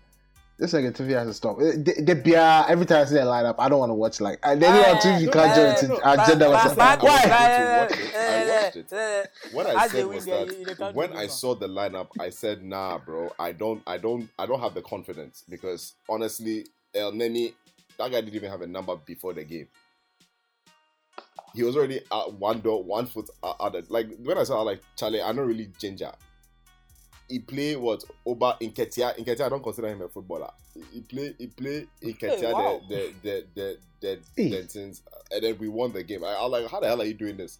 [0.57, 1.57] This negativity has to stop.
[1.59, 4.21] Eh, The, the, the, every time I see a lineup, I don't want to watch.
[4.21, 5.89] Like, and then Eh, on TV, you can't eh, join it.
[5.89, 6.45] no, to agenda.
[6.45, 7.21] but- was but- like, but- Why?
[7.25, 8.15] I watched it.
[8.15, 9.29] I watched it.
[9.53, 12.63] What I said was that you- they can't when I saw the lineup, I said,
[12.63, 17.53] "Nah, bro, I don't, I don't, I don't have the confidence because honestly, Elneny,
[17.97, 19.67] that guy didn't even have a number before the game.
[21.53, 23.57] He was already at one door, one foot out.
[23.59, 26.13] out- Like when I saw, like Charlie, I don't really ginger.
[27.27, 29.17] He play what Oba Nketiah.
[29.17, 30.51] Nketiah, I don't consider him a footballer.
[30.93, 32.39] He play, he play Nketiah.
[32.39, 32.81] Hey, wow.
[32.87, 34.49] the the the the Hey.
[34.49, 36.23] the, the things, and then we won the game.
[36.23, 37.57] I, I was like, how the hell are you doing this?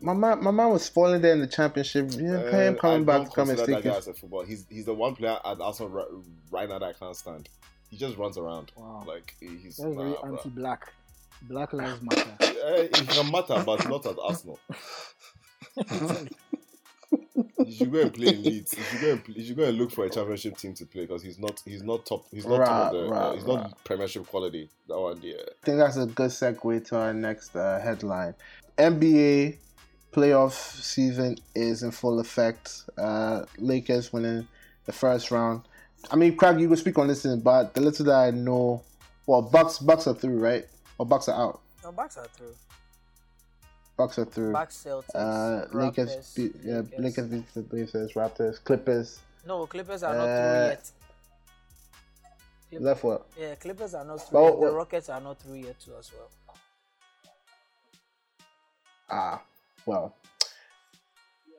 [0.00, 2.10] My man, my man was falling there in the championship.
[2.12, 3.98] Yeah, Uh, him coming I back don't to come and consider stick that guy it.
[3.98, 4.42] as a football.
[4.44, 6.06] He's he's the one player at Arsenal right,
[6.50, 7.48] right now that I can't stand.
[7.90, 9.04] He just runs around Wow.
[9.06, 10.36] like he's That's very nah, bro.
[10.36, 10.92] anti-black.
[11.42, 12.30] Black lives matter.
[12.40, 14.58] Eh, it can matter, but not at Arsenal.
[17.34, 18.74] You should go and play in Leeds.
[18.76, 20.86] You should go and, play, you should go and look for a championship team to
[20.86, 22.26] play because he's not he's not top.
[22.30, 23.08] He's not top of Right, the.
[23.10, 23.54] right, uh, he's right.
[23.54, 24.68] not Premiership quality.
[24.88, 25.34] That one, yeah.
[25.40, 28.34] I think that's a good segue to our next uh, headline.
[28.78, 29.56] NBA
[30.12, 32.84] playoff season is in full effect.
[32.96, 34.46] Uh, Lakers winning
[34.86, 35.62] the first round.
[36.10, 38.82] I mean, Crack, you can speak on this, in, but the little that I know,
[39.26, 40.66] well, Bucks Bucks are through, right?
[40.98, 41.60] Or Bucks are out.
[41.82, 42.54] No, Bucks are through.
[43.96, 44.52] Bucks are through.
[44.52, 45.14] Back Celtics.
[45.14, 47.30] Uh, Lakers, Raptors, yeah, Lakers.
[47.30, 49.20] Lakers Blazers, Raptors, Clippers.
[49.46, 50.90] No, Clippers are not Uh, through yet.
[52.70, 53.26] Clip- Left what?
[53.38, 54.38] Yeah, Clippers are not through.
[54.38, 54.70] Oh, yet.
[54.70, 56.30] The Rockets are not through yet too as well.
[59.10, 59.42] Ah,
[59.86, 60.16] well.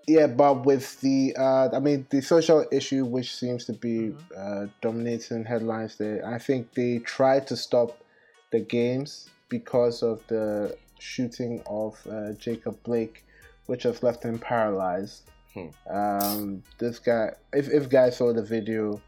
[0.08, 4.66] Yeah, but with the, uh, I mean, the social issue which seems to be uh,
[4.82, 7.98] dominating headlines there, I think they tried to stop
[8.52, 13.24] the games because of the shooting of uh, Jacob Blake,
[13.68, 15.24] which has left him paralyzed.
[15.54, 15.68] Hmm.
[15.90, 19.02] Um, this guy, if, if guys saw the video,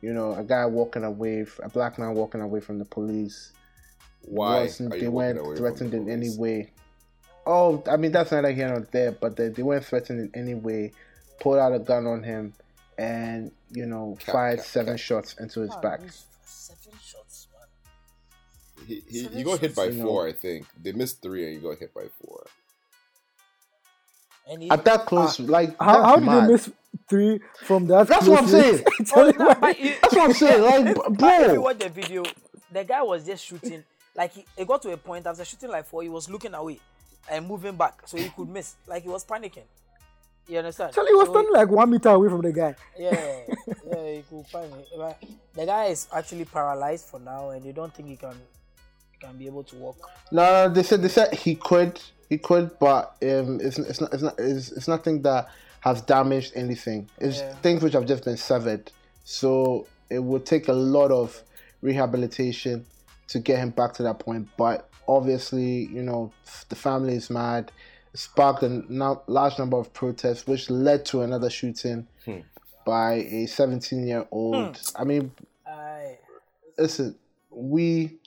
[0.00, 3.52] you know, a guy walking away, a black man walking away from the police.
[4.22, 6.72] Why wasn't- they weren't threatened the in any way.
[7.46, 10.54] Oh, I mean that's neither here nor there, but they, they weren't threatened in any
[10.54, 10.92] way.
[11.40, 12.52] Pulled out a gun on him,
[12.98, 15.00] and you know Cap, fired cap, seven cap.
[15.00, 16.00] shots into his Ah, back.
[18.88, 20.08] He, he, Seven he got hit by shots, you know.
[20.08, 20.66] four, I think.
[20.82, 22.46] They missed three and he got hit by four.
[24.50, 26.44] And he, At that close, like How, how did mad.
[26.48, 26.70] they miss
[27.08, 28.08] three from that?
[28.08, 28.82] That's what I'm saying.
[29.14, 29.54] Oh, no, why.
[29.60, 30.62] but That's what I'm saying.
[30.62, 32.22] Like, if, b- but if you watch the video,
[32.72, 33.84] the guy was just shooting.
[34.16, 36.80] Like he, it got to a point after shooting like four, he was looking away
[37.30, 38.74] and moving back so he could miss.
[38.86, 39.64] Like he was panicking.
[40.48, 40.94] You understand?
[40.94, 42.74] Charlie was So- standing like one meter away from the guy.
[42.98, 43.40] Yeah,
[43.86, 44.88] yeah, he could find it.
[44.96, 45.22] But
[45.54, 48.57] the guy is actually paralyzed for now, and they don't think he can he
[49.20, 49.96] can be able to walk.
[50.30, 54.22] No, they said they said he could, he could, but um, it's it's not it's
[54.22, 55.48] not it's, it's nothing that
[55.80, 57.08] has damaged anything.
[57.18, 57.54] It's Yeah.
[57.56, 58.90] things which have just been severed.
[59.24, 61.42] So it would take a lot of
[61.82, 62.84] rehabilitation
[63.28, 64.48] to get him back to that point.
[64.56, 66.32] But obviously, you know,
[66.68, 67.70] the family is mad.
[68.14, 72.06] It sparked a no- large number of protests, which led to another shooting
[72.84, 74.80] by a 17 year old.
[74.96, 75.30] I mean,
[75.66, 76.18] Aye.
[76.78, 77.14] listen,
[77.50, 78.18] we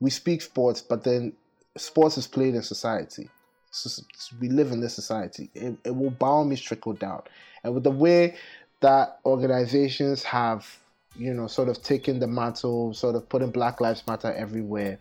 [0.00, 1.32] we speak sports, but then
[1.76, 3.28] sports is played in society.
[3.70, 4.02] So,
[4.40, 5.50] we live in this society.
[5.54, 7.22] It, it will by all means trickle down,
[7.64, 8.36] and with the way
[8.80, 10.78] that organizations have,
[11.16, 14.98] you know, sort of taken the mantle, sort of putting Black Lives Matter everywhere,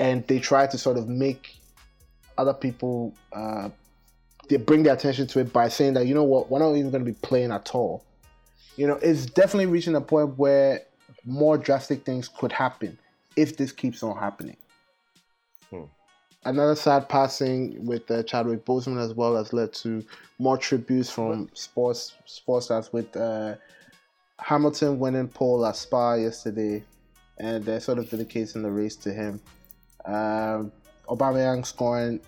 [0.00, 1.56] and they try to sort of make
[2.36, 3.14] other people.
[3.32, 3.68] Uh,
[4.48, 6.90] they bring their attention to it by saying that you know what, we're not even
[6.90, 8.04] going to be playing at all.
[8.76, 10.82] You know, it's definitely reaching a point where
[11.24, 12.98] more drastic things could happen
[13.36, 14.56] if this keeps on happening.
[16.46, 20.04] Another sad passing with uh, Chadwick Boseman as well has led to
[20.38, 23.54] more tributes from sports sports stars with uh,
[24.38, 26.84] Hamilton winning pole at Spa yesterday,
[27.38, 29.40] and they're sort of dedicating the race to him.
[30.04, 30.70] Um,
[31.08, 32.20] Aubameyang scoring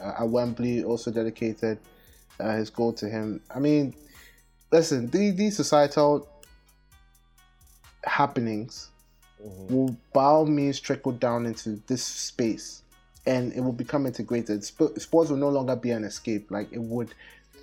[0.00, 1.78] uh, at Wembley also dedicated
[2.38, 3.40] uh, his goal to him.
[3.52, 3.92] I mean,
[4.70, 6.28] listen, these, these societal
[8.04, 8.90] happenings
[9.68, 12.82] will by all means trickle down into this space
[13.26, 14.64] and it will become integrated.
[14.64, 17.14] Sp- sports will no longer be an escape, like it would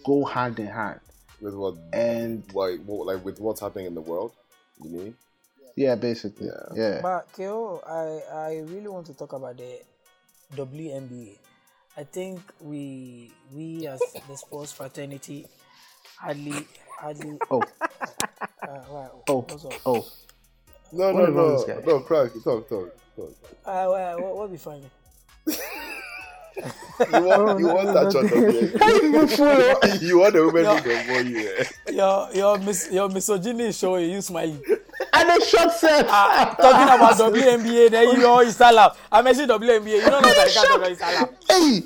[0.04, 1.00] go hand in hand.
[1.40, 1.76] With what?
[1.94, 4.32] And Like, what, like with what's happening in the world?
[4.84, 5.16] You mean?
[5.76, 7.02] yeah, basically, yeah.
[7.02, 9.80] But Keo, I I really want to talk about the
[10.56, 11.38] WNBA.
[11.98, 15.48] I think we we as the sports fraternity
[16.18, 16.68] hardly
[17.00, 17.40] hardly.
[17.50, 17.62] Oh,
[18.62, 19.46] Uh, wow, oh,
[19.86, 20.06] oh.
[20.94, 21.82] No, What no, no, this guy?
[21.86, 22.00] no.
[22.02, 22.32] Crack.
[22.44, 23.30] Talk, talk, talk.
[23.66, 24.84] Uh, well, what, what be funny?
[27.14, 28.32] You want, you want that shot of
[30.02, 30.08] you.
[30.08, 31.50] You want the women to go for you.
[31.58, 31.64] eh?
[31.92, 34.62] Your your mis- your misogyny is showing you smiling.
[35.14, 36.06] And a shot set.
[36.08, 38.96] Talking about WNBA, then you know Instagram.
[39.12, 39.96] I mentioned WNBA.
[39.96, 41.82] You don't know that I can't talk about hey,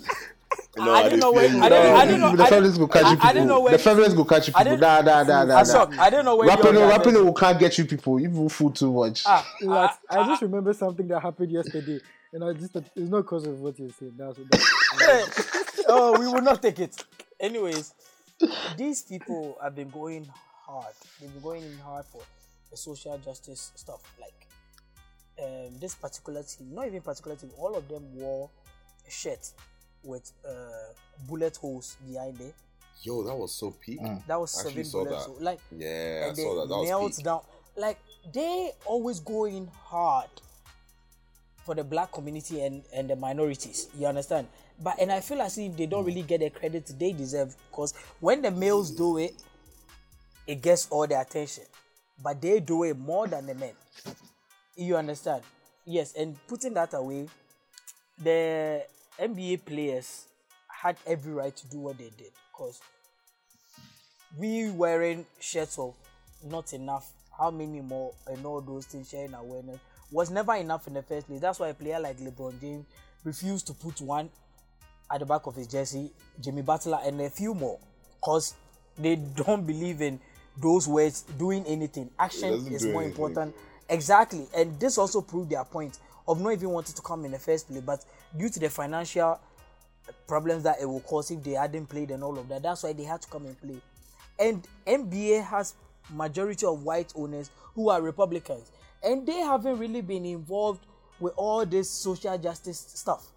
[0.77, 1.61] No, I didn't know where- you.
[1.61, 3.27] I didn't- I didn't know- the I feminists will catch you people.
[3.29, 4.77] I didn't know where- the feminists will catch you people.
[4.77, 5.88] Nah, nah, nah, nah, I saw.
[5.99, 8.19] I didn't know where Rapping, you rapping will can't get you people.
[8.19, 9.23] You will fool too much.
[9.25, 11.99] Ah, Lads, I just remember something that happened yesterday,
[12.33, 14.13] and I just it's not because of what you're saying.
[14.17, 14.38] That's,
[14.99, 16.95] that's oh, we will not take it.
[17.39, 17.93] Anyways,
[18.77, 20.27] these people have been going
[20.65, 20.93] hard.
[21.21, 22.21] They've been going in hard for
[22.71, 24.01] the social justice stuff.
[24.19, 24.47] Like
[25.41, 28.49] um, this particular team, not even particular team, all of them wore
[29.07, 29.51] a shirt
[30.05, 30.51] with uh,
[31.27, 32.53] bullet holes behind it.
[33.01, 33.99] Yo, that was so peak.
[34.27, 35.25] That was Actually seven saw bullet that.
[35.25, 35.41] holes.
[35.41, 36.67] Like Yeah, I they saw that.
[36.69, 37.25] That was peak.
[37.25, 37.41] down.
[37.75, 37.99] Like
[38.33, 40.29] they always going hard
[41.65, 43.87] for the black community and, and the minorities.
[43.97, 44.47] You understand?
[44.81, 47.93] But and I feel as if they don't really get the credit they deserve because
[48.19, 49.33] when the males do it,
[50.47, 51.63] it gets all the attention.
[52.23, 53.73] But they do it more than the men.
[54.75, 55.43] You understand?
[55.85, 57.27] Yes, and putting that away,
[58.21, 58.83] the
[59.19, 60.25] NBA players
[60.67, 62.80] had every right to do what they did because
[64.38, 65.95] we wearing shirts of
[66.43, 69.80] not enough, how many more, and all those things, sharing awareness
[70.12, 71.39] was never enough in the first place.
[71.41, 72.86] That's why a player like LeBron James
[73.23, 74.30] refused to put one
[75.12, 77.80] at the back of his jersey, Jimmy Butler, and a few more
[78.19, 78.56] because
[78.97, 80.19] they don't believe in
[80.62, 82.10] those words doing anything.
[82.19, 83.12] Action is more anything.
[83.12, 83.56] important.
[83.89, 87.39] Exactly, and this also proved their point of not even wanting to come in the
[87.39, 88.03] first place, but
[88.35, 89.39] due to the financial
[90.27, 92.63] problems that it will cause if they hadn't played and all of that.
[92.63, 93.81] That's why they had to come and play.
[94.39, 95.75] And NBA has
[96.13, 98.71] majority of white owners who are Republicans,
[99.03, 100.85] and they haven't really been involved
[101.19, 103.27] with all this social justice stuff.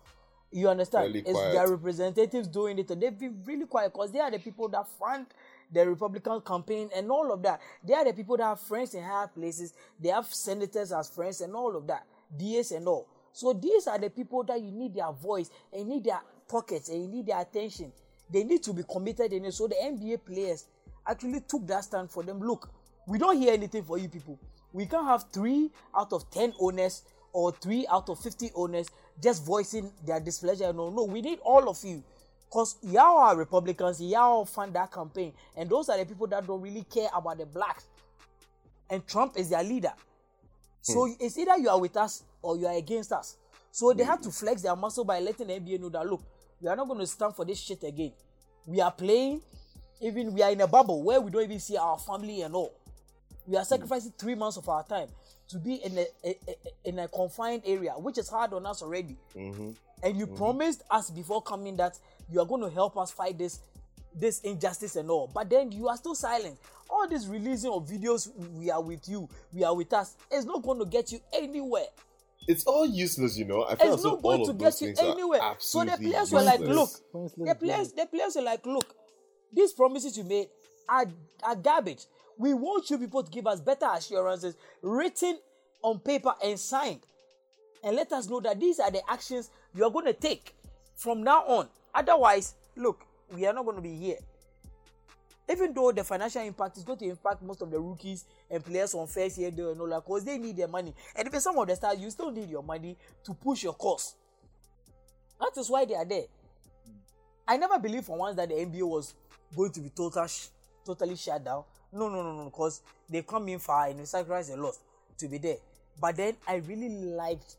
[0.51, 1.09] You understand?
[1.09, 2.91] Really it's their representatives doing it.
[2.91, 5.27] and They've been really quiet because they are the people that fund
[5.71, 7.61] the Republican campaign and all of that.
[7.85, 9.75] They are the people that have friends in higher places.
[10.01, 13.09] They have senators as friends and all of that, DAs and all.
[13.33, 16.89] So these are the people that you need their voice and you need their pockets
[16.89, 17.93] and you need their attention.
[18.31, 19.53] They need to be committed in it.
[19.53, 20.67] So the NBA players
[21.07, 22.41] actually took that stand for them.
[22.41, 22.71] Look,
[23.07, 24.39] we don't hear anything for you people.
[24.73, 28.89] We can't have three out of ten owners or three out of fifty owners
[29.23, 30.73] just voicing their displeasure.
[30.73, 32.03] No, no, we need all of you.
[32.49, 35.33] Because y'all are Republicans, y'all fund that campaign.
[35.57, 37.87] And those are the people that don't really care about the blacks.
[38.91, 39.93] And Trump is their leader.
[40.87, 40.93] Hmm.
[40.93, 43.37] So it's either you are with us or you are against us.
[43.71, 44.35] So they had to hmm.
[44.35, 46.23] flex their muscle by letting the NBA know that look,
[46.61, 48.13] we are not going to stand for this shit again.
[48.67, 49.41] We are playing,
[50.01, 52.75] even we are in a bubble where we don't even see our family and all.
[53.47, 53.69] We are hmm.
[53.69, 55.09] sacrificing three months of our time
[55.49, 58.83] to be in a, a- a- in a confined area, which is hard on us
[58.83, 59.17] already.
[59.35, 59.71] Mm-hmm.
[60.03, 60.37] And you mm-hmm.
[60.37, 61.99] promised us before coming that
[62.31, 63.61] you are going to help us fight this
[64.15, 65.31] this injustice and all.
[65.33, 66.59] But then you are still silent.
[66.91, 70.63] All this releasing of videos we are with you we are with us is not
[70.63, 71.87] going to get you anywhere.
[72.47, 73.65] It's all useless, you know.
[73.65, 75.41] I feel it's not going all to get you anywhere.
[75.59, 76.91] So the absolutely players were like look
[77.37, 78.95] the players the players were like look
[79.53, 80.49] these promises you made
[80.89, 81.07] are
[81.43, 82.07] are garbage.
[82.39, 85.39] We want you people to give us better assurances written
[85.83, 87.01] on paper and signed.
[87.85, 90.55] And let us know that these are the actions you are going to take
[90.97, 91.69] from now on.
[91.95, 94.19] Otherwise look we are not going to be here
[95.51, 98.95] even though the financial impact is going to impact most of the rookies and players
[98.95, 100.95] on first year deal and all that because they need their money.
[101.17, 104.15] And if some of the stars you still need your money to push your course.
[105.41, 106.25] That is why they are there.
[107.47, 109.15] I never believed for once that the nba was
[109.57, 110.49] going to be total sh-
[110.85, 111.65] totally shut down.
[111.93, 114.75] No no no no because they come in far and they sacrifice a lot
[115.19, 115.57] to be there.
[116.01, 117.57] But then i really liked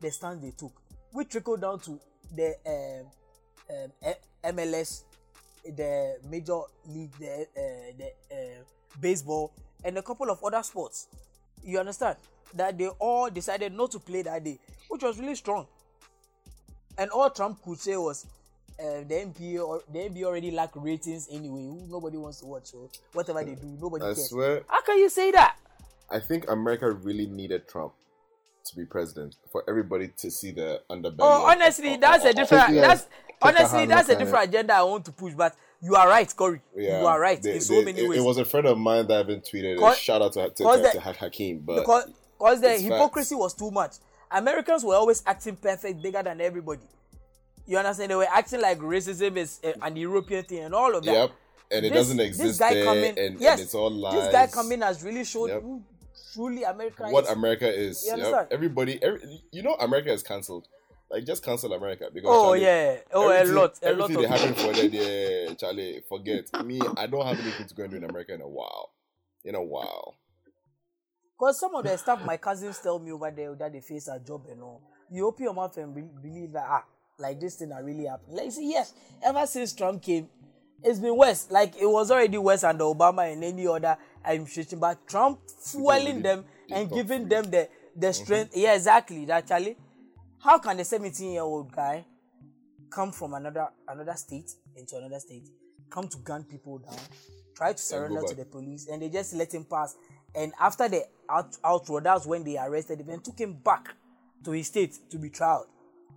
[0.00, 0.72] the stance they took
[1.12, 1.98] which trickled down to
[2.34, 3.06] the um,
[4.04, 4.14] um,
[4.56, 5.02] mls
[5.64, 8.62] the major league the uh, the uh,
[9.00, 9.52] baseball
[9.84, 11.08] and a couple of other sports
[11.64, 12.16] you understand
[12.54, 15.66] that they all decided not to play that day which was really strong
[16.98, 18.26] and all trump could say was
[18.80, 21.84] uh, the NBA or the NBA already lack ratings anyway.
[21.88, 22.66] Nobody wants to watch.
[22.66, 24.30] So whatever they do, nobody I cares.
[24.30, 25.56] swear, How can you say that?
[26.10, 27.92] I think America really needed Trump
[28.64, 31.18] to be president for everybody to see the underbelly.
[31.20, 32.74] Oh, honestly, that's a different.
[32.74, 33.06] That's
[33.42, 35.34] honestly that's a different agenda I want to push.
[35.34, 36.60] But you are right, Corey.
[36.76, 38.18] Yeah, you are right they- in so they- many it, ways.
[38.18, 39.78] It was a friend of mine that even tweeted.
[39.78, 42.06] Cause- a shout out to, to, to, the- to Hakeem, but because
[42.38, 43.40] because the hypocrisy facts.
[43.42, 43.96] was too much.
[44.30, 46.82] Americans were always acting perfect, bigger than everybody.
[47.66, 48.10] You understand?
[48.10, 51.12] They were acting like racism is uh, an European thing and all of that.
[51.12, 51.30] yep,
[51.70, 54.14] and it This- doesn't exist this guy there, coming- and, yes, and it's all lies.
[54.14, 55.62] This guy coming has really showed Yep.
[55.62, 55.82] who
[56.34, 57.30] truly America what is.
[57.30, 58.02] America is.
[58.04, 58.18] You Yep.
[58.18, 58.48] understand?
[58.50, 60.68] Everybody, every, you know, America is cancelled.
[61.10, 64.22] Like just cancel America because Oh Charlie, yeah, oh a lot, a lot everything of
[64.22, 66.02] they happen for them, yeah, Charlie.
[66.08, 66.80] Forget me.
[66.96, 68.92] I don't have anything to go and do in America in a while.
[69.44, 70.14] In a while.
[71.36, 74.20] Because some of the stuff my cousins tell me over there that they face a
[74.20, 76.84] job and all, you open your mouth and believe that ah,
[77.18, 78.36] like this thing are really happening.
[78.36, 78.94] Like see, yes,
[79.24, 80.28] ever since Trump came,
[80.84, 81.50] it's been worse.
[81.50, 86.44] Like it was already worse under Obama and any other administration, but Trump fueling them
[86.70, 88.56] and giving them the the strength.
[88.56, 89.24] Yeah, exactly.
[89.24, 89.76] That Charlie,
[90.42, 92.04] how can a 17 year old guy
[92.90, 95.48] come from another another state into another state,
[95.90, 96.96] come to gun people down,
[97.54, 99.96] try to surrender to the police, and they just let him pass.
[100.34, 103.94] And after the out, outroad, that's when they arrested him and took him back
[104.44, 105.64] to his state to be tried.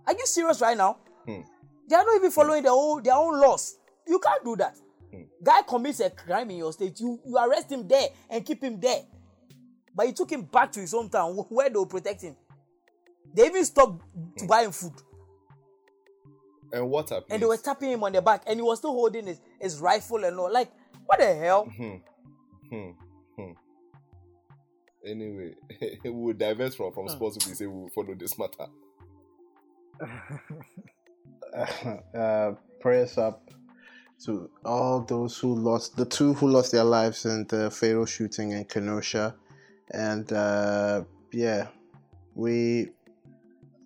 [0.06, 0.98] Are you serious right now?
[1.26, 1.40] Hmm.
[1.88, 3.76] They are not even following their own their own laws.
[4.06, 4.76] You can't do that.
[5.12, 5.22] Hmm.
[5.42, 8.80] Guy commits a crime in your state, you you arrest him there and keep him
[8.80, 9.02] there.
[9.94, 12.36] But you took him back to his hometown where they will protect him.
[13.32, 14.34] They even stopped Hmm.
[14.38, 14.92] to buy him food.
[16.72, 17.26] And what happened?
[17.30, 19.80] and they were tapping him on the back, and he was still holding his, his
[19.80, 20.52] rifle and all.
[20.52, 20.72] Like,
[21.06, 21.66] what the hell?
[21.66, 21.96] Hmm.
[22.68, 22.90] Hmm.
[23.36, 23.52] Hmm.
[25.06, 25.54] Anyway,
[26.04, 26.94] we will divert from, Hmm.
[26.94, 28.66] from sports if we say we will follow this matter.
[32.18, 33.50] uh, prayers up
[34.24, 38.52] to all those who lost the two who lost their lives in the fatal shooting
[38.52, 39.34] in Kenosha,
[39.92, 41.68] and uh, yeah,
[42.34, 42.90] we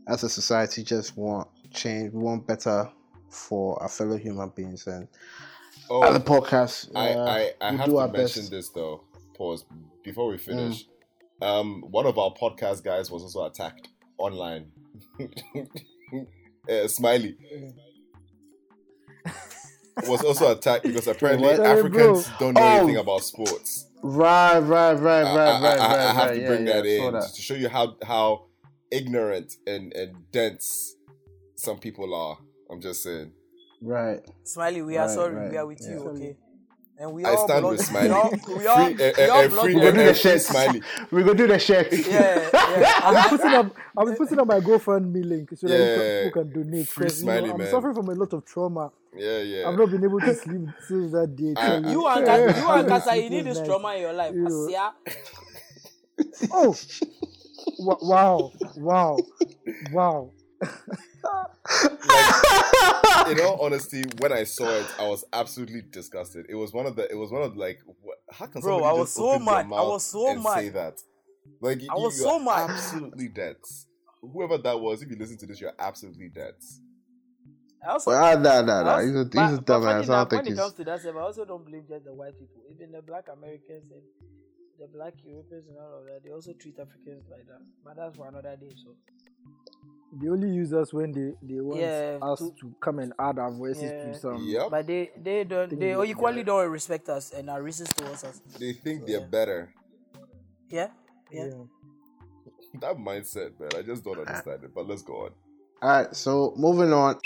[0.08, 2.12] as a society just want change.
[2.12, 2.90] We want better
[3.30, 5.06] for our fellow human beings, and
[5.90, 8.50] Oh, as a podcast, I, uh, I, I we have do to mention best.
[8.50, 9.04] this though.
[9.36, 9.64] Pause
[10.02, 10.84] before we finish.
[11.40, 11.46] Mm.
[11.46, 14.66] Um, one of our podcast guys was also attacked online.
[15.20, 15.24] uh,
[16.68, 17.36] Smyly
[20.06, 21.56] was also attacked because apparently What?
[21.56, 22.36] Sorry, Africans bro.
[22.38, 22.76] don't know Oh.
[22.78, 23.86] anything about sports.
[24.02, 25.80] Right, right, right, right, I, right, I- I- right.
[25.80, 27.34] I have right, to yeah, bring yeah, that I saw in that.
[27.34, 28.44] to show you how how
[28.90, 30.94] ignorant and, and dense
[31.54, 32.38] some people are.
[32.70, 33.32] I'm just saying.
[33.80, 34.20] Right.
[34.44, 35.34] Smyly, we are sorry.
[35.34, 35.90] right, We are with yeah.
[35.94, 36.36] you, okay?
[37.00, 38.12] And we I all stand block, with we Smyly.
[38.12, 39.94] all, we all, Free, we all uh, block free, We go them.
[39.94, 40.40] do uh, the free shirt.
[40.40, 40.82] Smyly.
[41.12, 41.92] We go do the shirt.
[41.92, 42.92] Yeah, yeah.
[43.02, 43.76] I'll be putting up.
[43.96, 46.24] I'll be putting up my GoFundMe link so that Yeah.
[46.24, 46.88] people can donate.
[46.88, 47.70] Free 'cause, you know, Smyly, I'm man.
[47.70, 48.90] suffering from a lot of trauma.
[49.16, 49.68] Yeah, yeah.
[49.68, 51.54] I've not been able to sleep since that day.
[51.56, 52.06] I- Tell You you.
[52.08, 53.68] and Yeah, Kasa, you and yeah, Kasa, you need this nights.
[53.68, 54.34] trauma in your life.
[54.34, 54.68] You know.
[54.68, 54.92] Asia,
[56.52, 56.74] Oh,
[57.78, 59.18] Wa- wow, wow,
[59.92, 60.32] wow.
[63.30, 66.46] in all honesty, when I saw it, I was absolutely disgusted.
[66.48, 67.10] It was one of the.
[67.10, 69.30] It was one of the, like, what, how can Bro, somebody I was just so
[69.30, 69.60] open their mad.
[69.60, 70.54] I mouth was so and mad.
[70.58, 70.94] Say that,
[71.60, 72.70] like, I you- was so mad.
[72.70, 73.56] Absolutely dead.
[74.20, 76.54] Whoever that was, if you listen to this, you're absolutely dead.
[77.86, 78.90] I also, Well, ah, nah, nah, I nah.
[78.94, 80.02] also- He's a, but- he's a but funny dumbass.
[80.02, 82.14] I don't think when it comes to that, stuff, I also don't believe just the
[82.14, 82.62] white people.
[82.74, 84.02] Even the black Americans and
[84.78, 87.60] the black Europeans and all of that, they also treat Africans like that.
[87.84, 88.72] But that's for another day.
[88.84, 88.94] So
[90.20, 93.38] They only use us when they, they want Yeah, us to- to, come and add
[93.38, 94.04] our voices Yeah.
[94.12, 94.42] to some.
[94.46, 94.70] Yep.
[94.70, 98.40] But they they don't they equally don't respect us and are racist towards us.
[98.58, 99.72] They think they're better.
[100.70, 100.88] Yeah,
[101.30, 101.46] yeah.
[101.46, 101.64] Yeah.
[102.80, 103.70] That mindset, man.
[103.76, 104.74] I just don't understand it.
[104.74, 105.30] But let's go on.
[105.82, 107.16] All right, so moving on.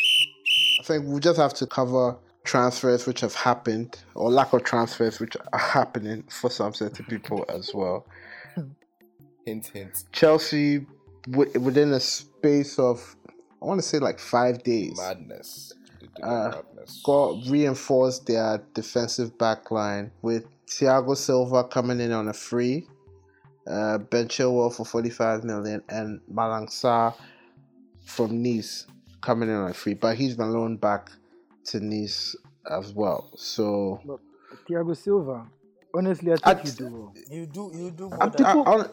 [0.81, 5.21] I think we just have to cover transfers which have happened, or lack of transfers
[5.21, 8.07] which are happening for some certain people as well.
[9.47, 10.05] Hint, hint.
[10.13, 10.87] Chelsea,
[11.29, 13.17] wi- within a space of,
[13.61, 15.73] I want to say like five days, Madness.
[16.23, 17.01] Uh, madness.
[17.05, 22.87] got reinforced their defensive back line with Thiago Silva coming in on a free,
[23.67, 27.15] uh, Ben Chilwell for 45 million, and Malang Sarr
[28.05, 28.87] from Nice
[29.21, 29.95] coming in on a free.
[29.95, 31.11] But he's been loaned back
[31.67, 32.37] to Nice
[32.71, 33.31] as well.
[33.37, 34.21] So But
[34.69, 35.47] Thiago Silva,
[35.95, 37.13] honestly, I think I- you do.
[37.31, 38.87] You do you do more I, than I, I,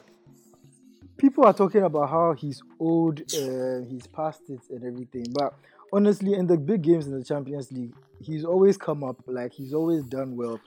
[1.18, 5.26] people are talking about how he's old, uh, he's past it and everything.
[5.32, 5.54] But
[5.94, 9.18] honestly, in the big games in the Champions League, he's always come up.
[9.28, 10.60] Like he's always done well.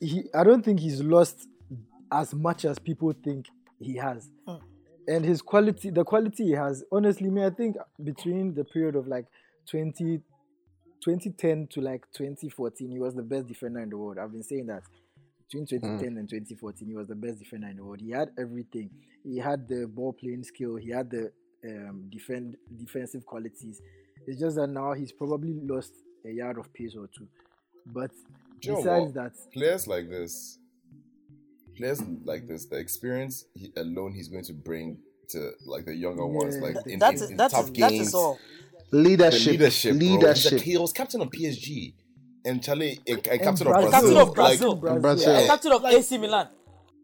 [0.00, 1.48] He, I don't think he's lost
[2.12, 3.46] as much as people think
[3.78, 4.28] he has.
[5.06, 9.06] And his quality, the quality he has, honestly, me, I think between the period of
[9.06, 9.24] like
[9.70, 10.20] 20,
[11.00, 14.18] 2010 to like 2014, he was the best defender in the world.
[14.18, 14.82] I've been saying that
[15.46, 18.00] between 2010 and 2014, he was the best defender in the world.
[18.00, 18.90] He had everything.
[19.24, 20.76] He had the ball playing skill.
[20.76, 21.32] He had the
[21.64, 23.80] um, defend defensive qualities.
[24.26, 25.92] It's just that now he's probably lost
[26.24, 27.26] a yard of pace or two.
[27.86, 28.10] But
[28.62, 30.58] you besides that, players like this,
[31.76, 36.26] players like this, the experience he, alone he's going to bring to like the younger
[36.26, 36.62] ones, Yeah.
[36.62, 38.14] like in, that's in, in that's tough that games.
[38.88, 38.90] Is.
[38.90, 39.98] The leadership, leadership, bro.
[40.08, 40.52] leadership.
[40.52, 41.94] He's he was captain of PSG,
[42.44, 43.68] and Charlie, eh, eh, a, a captain Brazil.
[43.68, 43.90] of Brazil.
[43.90, 44.74] Captain of Like, Brazil.
[45.00, 45.40] Brazil.
[45.40, 45.46] Yeah.
[45.46, 46.48] Captain of AC Milan.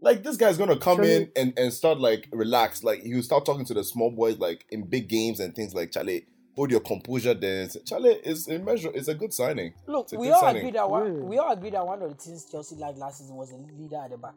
[0.00, 2.82] like this guy's gonna come Charlie- in and, and start like relax.
[2.84, 5.74] Like he will start talking to the small boys like in big games and things
[5.74, 7.66] like Charlie, hold your composure there.
[7.86, 9.72] Charlie is a measure it's a good signing.
[9.86, 10.58] Look, we all signing.
[10.60, 11.22] agree that one, Yeah.
[11.24, 13.96] we all agree that one of the things Chelsea liked last season was a leader
[14.04, 14.34] at the back.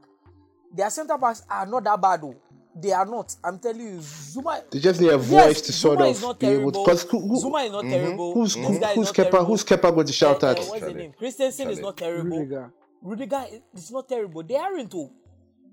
[0.73, 2.35] Their centre backs are not that bad though.
[2.80, 3.36] They are not.
[3.43, 4.69] I'm telling you, Zouma.
[4.69, 6.80] They just need a voice Yes, to sort Zouma of not be able to.
[6.84, 8.34] Because who, who, Zouma is not terrible.
[8.34, 9.32] who's This who, guy is who's not Kepa?
[9.32, 9.45] terrible.
[9.45, 10.57] Who's Kepa going to shout Uh, uh, at?
[10.59, 11.13] what's the name?
[11.17, 12.38] Christensen is not terrible.
[12.38, 12.71] Rudiger.
[13.01, 14.43] Rudiger is not terrible.
[14.43, 15.09] They aren't too.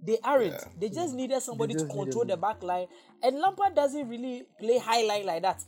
[0.07, 0.53] They aren't.
[0.53, 0.65] Yeah.
[0.81, 2.87] They just needed somebody just to control the back line.
[3.23, 5.63] And Lampard doesn't really play high line like that.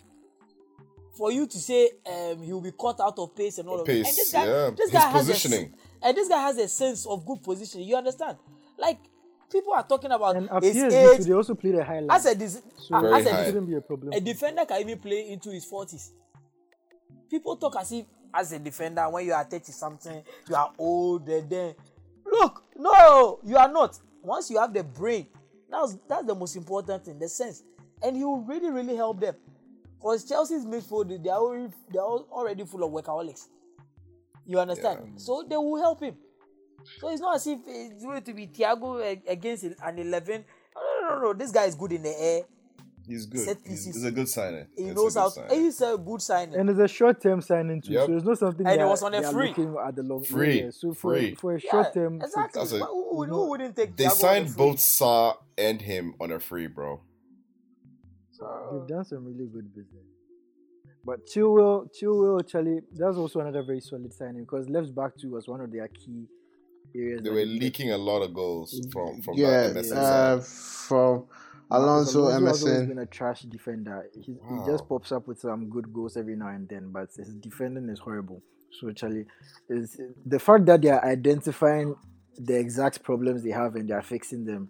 [1.16, 3.92] For you to say um, he'll be caught out of pace and all of that.
[3.96, 4.70] And this guy, yeah.
[4.70, 5.74] this His guy has positioning.
[6.02, 7.88] A, and this guy has a sense of good positioning.
[7.88, 8.36] You understand?
[8.78, 8.98] Like
[9.56, 11.16] people are talking about And his age.
[11.18, 12.10] too, they also played a high line.
[12.10, 13.44] As a, dis- Very as a, high.
[13.46, 14.12] shouldn't be a problem.
[14.12, 16.12] a defender can even play into his forties.
[17.30, 21.26] People talk as if as a defender when you are thirty something you are old
[21.28, 21.74] and then
[22.24, 23.98] look no you are not.
[24.22, 25.26] Once you have the brain,
[25.70, 27.62] that's that's the most important thing, the sense,
[28.02, 29.34] and he will really really help them.
[29.98, 33.46] Because Chelsea's midfield they are already they are already full of workaholics.
[34.44, 34.98] You understand?
[35.20, 36.16] So they will help him.
[37.00, 40.44] So it's not as if it's going to be Thiago eh, against an eleven.
[40.74, 41.32] No, no, no, no.
[41.32, 42.42] This guy is good in the air.
[43.08, 43.40] He's good.
[43.40, 43.94] Set He's, pieces.
[43.94, 44.66] he's a good signing.
[44.76, 45.28] He It's knows how.
[45.28, 45.60] signing.
[45.60, 46.56] He's a good signing.
[46.56, 48.06] and it's a short term signing too, Yep.
[48.06, 49.48] so it's not something And it was on a free.
[49.48, 50.62] looking at the long Free.
[50.64, 51.34] yeah, So for Free.
[51.36, 52.60] for a Yeah, short term, exactly.
[52.62, 53.96] A- But who, would- who wouldn't take?
[53.96, 57.00] They Thiago signed both Sarr and him on a free, bro.
[58.32, 60.04] So they've done some really good business.
[61.04, 65.46] But Chilwell, Chilwell, Charlie, that's also another very solid signing because left back too was
[65.46, 66.26] one of their key
[66.96, 67.22] areas.
[67.22, 70.44] They were leaking a lot of goals from from Yeah, that Emerson uh, side.
[70.88, 71.24] from
[71.68, 72.88] Because Alonso, has always Emerson.
[72.88, 74.06] been a trash defender.
[74.14, 77.34] He, he just pops up with some good goals every now and then, but his
[77.34, 78.42] defending is horrible.
[78.80, 79.26] So, Charlie,
[79.68, 81.94] is the fact that they are identifying
[82.38, 84.68] the exact problems they have and they are fixing them,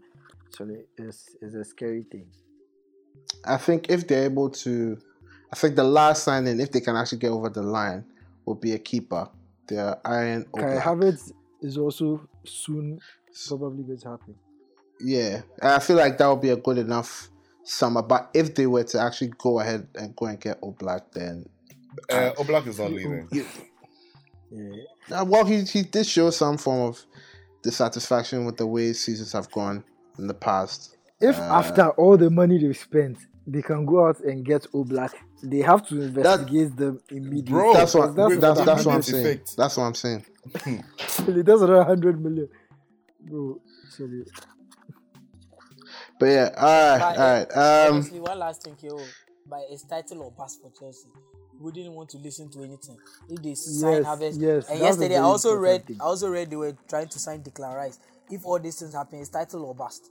[0.56, 2.26] Charlie, is is a scary thing.
[3.44, 4.98] I think if they're able to,
[5.52, 8.04] I think the last signing, if they can actually get over the line,
[8.44, 9.28] will be a keeper.
[9.66, 10.82] They're Iron Kai Oblak.
[10.82, 13.00] Havertz is also soon
[13.48, 14.34] probably going to happen.
[15.00, 17.28] Yeah, I feel like that would be a good enough
[17.64, 18.02] summer.
[18.02, 21.46] But if they were to actually go ahead and go and get Oblak, then
[22.10, 23.28] Uh, Oblak is not leaving.
[23.30, 23.42] Yeah.
[25.20, 27.04] uh, well, he he did show some form of
[27.62, 29.82] dissatisfaction with the way seasons have gone
[30.18, 30.96] in the past.
[31.20, 35.12] If Uh, after all the money they've spent, they can go out and get Oblak,
[35.42, 37.52] they have to investigate them immediately.
[37.52, 39.24] Bro, That's what That's that's, what that's, I'm what I'm saying.
[39.24, 39.36] saying.
[39.36, 39.56] Effect.
[39.56, 40.24] That's what I'm saying.
[41.00, 42.48] Actually, that's another hundred million,
[43.20, 43.60] bro.
[43.90, 44.24] Sorry.
[46.18, 47.86] But yeah, all right, But, all right.
[47.88, 49.00] Um, honestly, one last thing, Kay O.
[49.48, 51.08] By his title or pass for Chelsea,
[51.60, 52.98] we didn't want to listen to anything.
[53.28, 55.98] If they sign Yes, Havertz, yes, and yesterday I also read, thing.
[56.00, 58.00] I also read they were trying to sign Declan Rice.
[58.28, 60.10] If all these things happen, it's title or bust.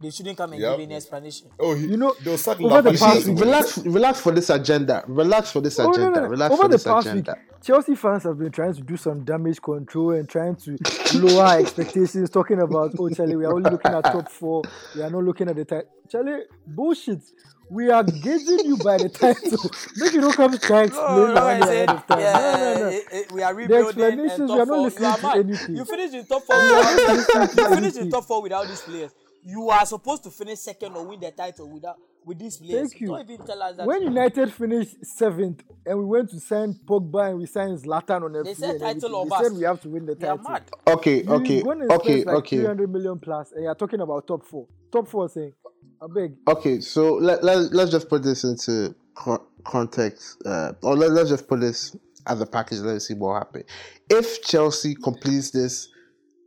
[0.00, 0.76] They shouldn't come and Yep.
[0.76, 1.48] give any explanation.
[1.58, 3.48] Oh, he, You know, they'll sack over the past he doesn't week- win.
[3.48, 5.04] Relax, relax for this agenda.
[5.08, 6.20] Relax for this Oh, no, agenda.
[6.20, 6.26] no.
[6.28, 7.36] Relax Over for the this past agenda.
[7.38, 10.76] week, Chelsea fans have been trying to do some damage control and trying to
[11.14, 14.62] lower our expectations, talking about, oh, Charlie, we are only looking at top four.
[14.94, 15.88] We are not looking at the title.
[16.10, 17.20] Charlie, bullshit.
[17.68, 19.58] We are gauging you by the title.
[19.96, 22.06] Make you don't come to try and explain No, no, that I one ahead of
[22.06, 22.20] time.
[22.20, 22.88] yeah, no, no, no.
[22.90, 23.86] eh, eh, we are rebuilding.
[24.04, 24.82] explanations, and we top are not four.
[24.84, 25.76] listening you are to anything.
[25.76, 26.56] You finished in top four.
[26.56, 29.10] We are not without- listening to you finished in top four without these players.
[29.48, 32.90] You are supposed to finish second or win the title without with this players.
[32.90, 33.06] Thank you.
[33.06, 33.86] Don't even tell us that.
[33.86, 38.34] When United finished seventh and we went to sign Pogba and we signed Zlatan on
[38.34, 40.26] a They free said title everything, or they said we have to win the they
[40.26, 40.50] are title.
[40.50, 40.70] mad.
[40.88, 44.00] Okay, You okay, go and okay, spend like okay, 300 million plus and you're talking
[44.00, 44.66] about top four.
[44.90, 45.52] Top four saying,
[46.02, 46.34] I beg.
[46.48, 46.80] okay.
[46.80, 48.96] So let let let's just put this into
[49.64, 51.94] context, uh, or let, let's just put this
[52.26, 52.80] as a package.
[52.80, 53.64] Let's see what happens.
[54.10, 55.88] If Chelsea completes this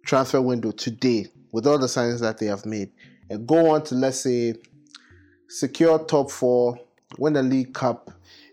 [0.06, 2.92] transfer window today with all the signings that they have made,
[3.30, 4.56] and go on to let's say
[5.48, 6.80] secure top four,
[7.18, 8.12] win the League Cup,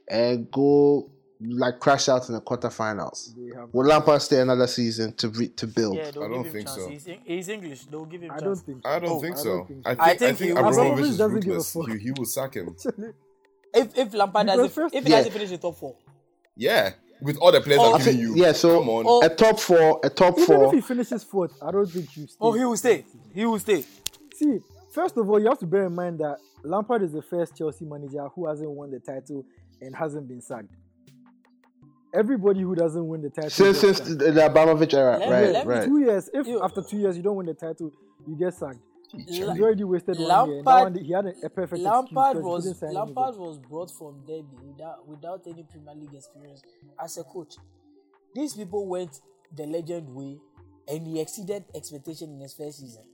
[0.08, 3.34] and go like crash out in the quarterfinals.
[3.72, 5.96] Will Lampard stay another season to re- to build?
[5.98, 6.74] Yeah, they'll I don't think chance.
[6.82, 6.88] so.
[6.88, 7.84] He's, he's English.
[7.86, 8.42] They'll give him I chance.
[8.62, 9.44] don't think I don't Oh, think I so.
[9.58, 10.50] don't think I think I I think think he.
[10.56, 11.72] Abramovich Abramovich is doesn't give a ruthless.
[11.72, 11.88] fuck.
[11.90, 12.76] He, he will sack him.
[13.74, 15.16] If if Lampard doesn't first- if he Yeah.
[15.18, 15.96] doesn't finish in top four,
[16.56, 16.92] Yeah,
[17.22, 18.34] with all the players Oh, I'm I giving you.
[18.36, 19.04] yeah, so come on.
[19.06, 20.66] Oh, a top four, a top Even four.
[20.66, 22.36] if he finishes fourth, I don't think you stay.
[22.40, 23.04] oh he will stay.
[23.34, 23.84] He will stay.
[24.34, 24.58] See,
[24.92, 27.84] first of all, you have to bear in mind that Lampard is the first Chelsea
[27.84, 29.44] manager who hasn't won the title
[29.80, 30.68] and hasn't been sacked.
[32.14, 35.72] Everybody who doesn't win the title since since the, the Abramovich era, Let- right, me
[35.74, 35.84] right.
[35.84, 36.30] two years.
[36.32, 37.92] If You- after two years you don't win the title,
[38.26, 38.78] you get sacked.
[39.28, 40.28] He's La- already wasted one year.
[40.62, 43.38] Lampard- That one, he had a, a perfect Lampard excuse was Lampard anybody.
[43.38, 46.62] was brought from Derby without without any Premier League experience
[47.02, 47.54] as a coach.
[48.34, 49.20] These people went
[49.56, 50.38] the legend way,
[50.88, 53.04] and he exceeded expectation in his first season.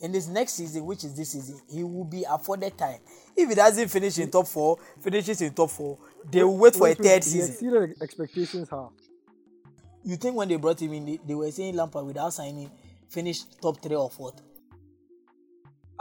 [0.00, 3.00] In his next season, which is this season, he will be afforded time.
[3.36, 5.98] If he doesn't finish in top four, finishes in top four,
[6.30, 7.50] they will wait for a Wait, wait, third he season.
[7.52, 8.68] exceeded expectations.
[8.70, 8.92] How?
[10.02, 12.70] You think when they brought him in, they, they were saying Lampard without signing
[13.10, 14.40] finished top three or fourth?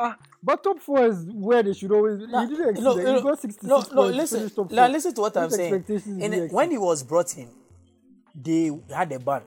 [0.01, 2.19] Ah, but top four is where they should always.
[2.19, 2.83] Nah, didn't exceed.
[2.83, 5.73] no, no, got 66 no, no, listen, now listen to what I'm saying.
[5.73, 6.11] In did he
[6.45, 7.49] it- when he was brought in,
[8.33, 9.41] they had a ban.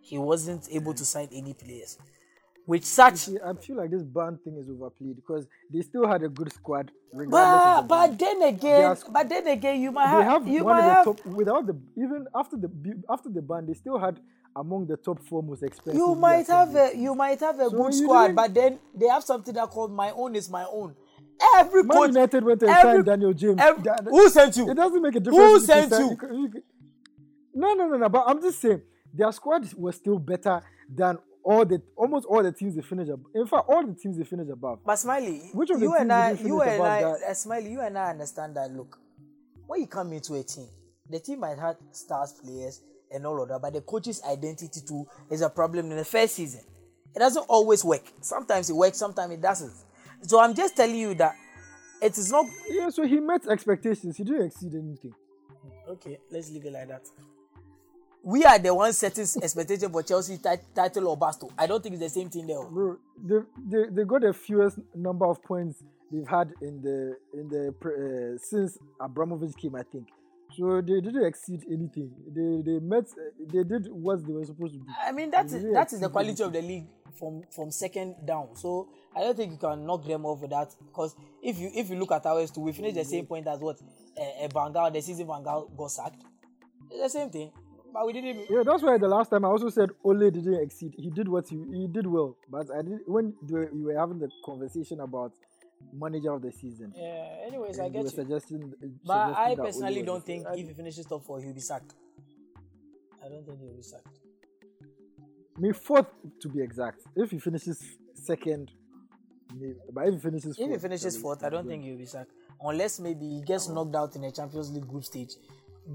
[0.00, 1.96] He wasn't able to sign any players,
[2.66, 3.16] which such.
[3.18, 6.52] See, I feel like this band thing is overplayed because they still had a good
[6.52, 6.90] squad.
[7.12, 10.88] But the but then again, but then again, you might have, have you one might
[10.88, 12.68] of have top without the even after the
[13.08, 14.18] after the ban they still had
[14.58, 15.98] among the top four most expensive.
[15.98, 19.06] you might have a you might have a So good squad, didn't- but then they
[19.06, 20.94] have something that called my own is my own.
[21.56, 23.60] Every Man coach, United went and every- signed Daniel James.
[23.60, 24.68] every- that- who sent you?
[24.70, 25.38] It doesn't make a difference.
[25.38, 26.52] Who if you sent sign- you?
[26.54, 26.62] you
[27.54, 28.08] no, no, no, no.
[28.08, 28.82] But I'm just saying
[29.14, 30.60] their squad was still better
[30.92, 33.10] than all the almost all the teams they finished.
[33.10, 34.80] Ab- in fact, all the teams they finished above.
[34.84, 37.22] But Smyly, Which of the you and teams I, you you and I, that?
[37.22, 38.70] uh, Smyly, you and I understand that.
[38.72, 38.98] Look,
[39.66, 40.66] when you come into a team,
[41.08, 42.82] the team might have stars players
[43.12, 46.34] and all of that, but the coach's identity too is a problem in the first
[46.34, 46.60] season.
[47.14, 48.04] It doesn't always work.
[48.20, 49.72] Sometimes it works, sometimes it doesn't.
[50.22, 51.34] So I'm just telling you that
[52.02, 54.16] it is not Yeah, so he met expectations.
[54.16, 55.14] He didn't exceed anything.
[55.88, 56.18] okay.
[56.30, 57.02] Let's leave it like that.
[58.22, 61.44] We are the ones setting expectation for Chelsea tit- title or bust.
[61.56, 62.62] I don't think it's the same thing there.
[62.64, 63.36] Bro, they,
[63.70, 65.82] they, they got the fewest number of points
[66.12, 70.08] they've had in the in the uh, since Abramovich came, I think.
[70.56, 72.10] So they didn't exceed anything.
[72.26, 73.06] They they met.
[73.52, 74.86] They did what they were supposed to do.
[75.04, 76.86] I mean that is that is the quality of the league
[77.18, 78.54] from from second down.
[78.54, 81.90] So I don't think you can knock them off with that because if you if
[81.90, 83.76] you look at ours too, we finished the same point as what
[84.18, 86.22] uh, uh, Van Gaal the season Van Gaal got sacked.
[86.90, 87.52] It's the same thing,
[87.92, 88.46] but we didn't.
[88.48, 90.94] Yeah, that's why the last time I also said Ole didn't exceed.
[90.96, 94.30] He did what he he did well, but I did when you were having the
[94.44, 95.32] conversation about
[95.92, 96.92] manager of the season.
[96.96, 97.46] Yeah.
[97.46, 98.08] Anyways, and I get you.
[98.08, 98.74] Uh, suggesting,
[99.04, 101.94] But suggesting I personally don't think I- if he finishes top four, he'll be sacked.
[103.24, 104.18] I don't think he'll be sacked.
[105.58, 106.06] me fourth
[106.40, 107.00] to be exact.
[107.16, 107.82] If he finishes
[108.14, 108.70] second,
[109.54, 112.30] maybe, but if he finishes If he finishes fourth, I don't think he'll be sacked.
[112.60, 115.34] Unless maybe he gets knocked out in the Champions League group stage,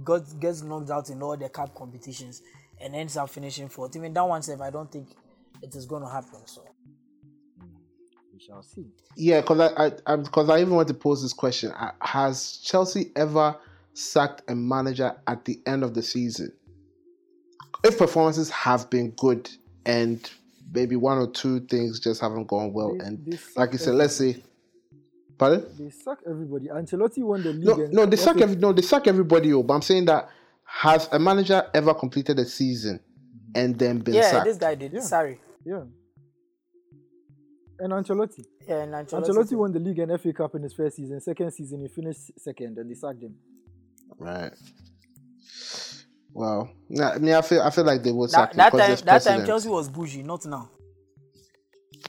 [0.03, 2.41] got, gets knocked out in all the cup competitions,
[2.81, 3.95] and ends up finishing fourth.
[3.95, 5.07] Even that one, self, I don't think
[5.61, 6.41] it is going to happen.
[6.45, 6.65] So
[8.45, 8.87] shall see.
[9.15, 12.57] Yeah, because I, I, I, because I even want to pose this question: Uh, Has
[12.57, 13.55] Chelsea ever
[13.93, 16.51] sacked a manager at the end of the season?
[17.83, 19.49] If performances have been good
[19.85, 20.29] and
[20.73, 23.85] maybe one or two things just haven't gone well, They- and they like you suck
[23.85, 24.41] said, let's say,
[25.37, 25.65] pardon?
[25.77, 26.67] They suck everybody.
[26.67, 27.91] Ancelotti won the league.
[27.91, 29.53] No, no, they suck every, no, they suck everybody.
[29.53, 30.29] Oh, but I'm saying that
[30.65, 32.99] has a manager ever completed a season
[33.53, 34.45] and then been yeah, sacked?
[34.45, 34.93] this guy did.
[34.93, 35.01] Yeah.
[35.01, 35.39] Sorry.
[35.65, 35.83] Yeah.
[37.79, 38.45] And Ancelotti.
[38.67, 39.29] Yeah, and Ancelotti.
[39.29, 41.19] Ancelotti won the league and FA Cup in his first season.
[41.21, 43.35] Second season, he finished second, and they sacked him.
[44.17, 44.51] Right.
[46.33, 48.71] Well, nah, I mean, I feel I feel like they would That, sack him that
[48.71, 49.47] because time, there's that time precedent.
[49.47, 50.69] Chelsea was bougie, not now.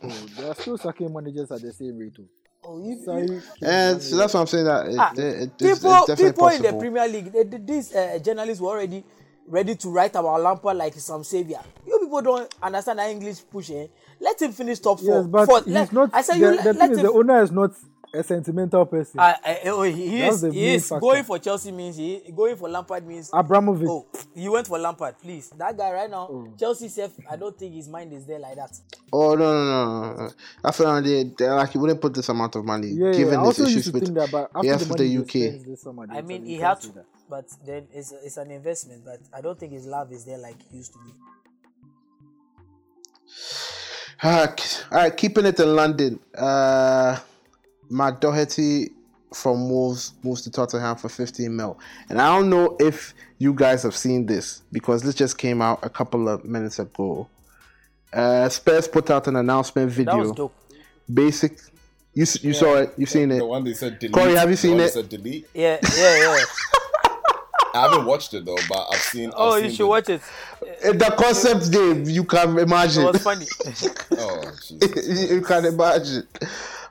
[0.03, 2.15] Oh, they are still sacking managers at the same rate.
[2.15, 2.27] too.
[2.67, 4.65] Oh, you, Sorry, you- And so that's what I'm saying.
[4.65, 6.73] That it, Ah, it, it, people, it's definitely people in the.
[6.79, 9.05] Premier League, they, they- these uh, journalists were already
[9.47, 11.61] ready to write about Lampard like some savior.
[11.87, 13.71] You people don't understand that English push.
[13.71, 13.87] Eh?
[14.21, 15.19] Let him finish top four.
[15.19, 15.65] Yes, but Fourth.
[15.65, 16.11] he's Let- not.
[16.13, 17.05] I said the, you the let, thing let is, him.
[17.05, 17.73] the owner is not
[18.15, 19.19] a sentimental person.
[19.19, 20.55] Uh, uh, oh, he That's is.
[20.55, 23.29] He is going for Chelsea means he going for Lampard means.
[23.33, 23.89] Abramovich.
[23.91, 25.19] Oh, he went for Lampard.
[25.21, 26.49] Please, that guy right now, Oh.
[26.59, 27.13] Chelsea self.
[27.29, 28.79] I don't think his mind is there like that.
[29.13, 30.13] Oh no no no!
[30.13, 30.31] no, no.
[30.65, 33.13] I feel like they, they like he wouldn't put this amount of money yeah, yeah.
[33.13, 35.73] given I his also used issues to with that, but after yes, the money the
[35.73, 35.79] UK.
[35.79, 37.07] summer, I mean, he you had to, that.
[37.29, 39.05] but then it's it's an investment.
[39.05, 41.11] But I don't think his love is there like he used to be.
[44.23, 46.19] Ah, k- all right, keeping it in London.
[46.37, 47.19] Uh,
[47.91, 48.91] Matt Doherty
[49.35, 51.79] from Wolves moves to Tottenham for 15 mil.
[52.09, 55.81] And I don't know if you guys have seen this because this just came out
[55.83, 57.29] a couple of minutes ago.
[58.13, 60.33] Uh, Spurs put out an announcement That was video.
[60.35, 60.55] dope.
[61.13, 61.59] Basic.
[62.15, 62.95] You s- you saw it.
[62.97, 63.39] You've seen it.
[63.39, 64.15] The one they said delete.
[64.15, 64.93] Corey, have you the seen one they it?
[64.93, 65.49] Said delete.
[65.53, 66.45] Yeah, yeah, yeah.
[67.75, 69.29] I haven't watched it though, but I've seen.
[69.31, 70.21] I've oh, seen you should the- watch it.
[70.85, 73.05] Uh, The concept game, you can imagine.
[73.07, 73.13] It imagine.
[73.13, 73.47] was funny.
[74.19, 75.31] Oh, Jesus.
[75.31, 76.27] you can imagine.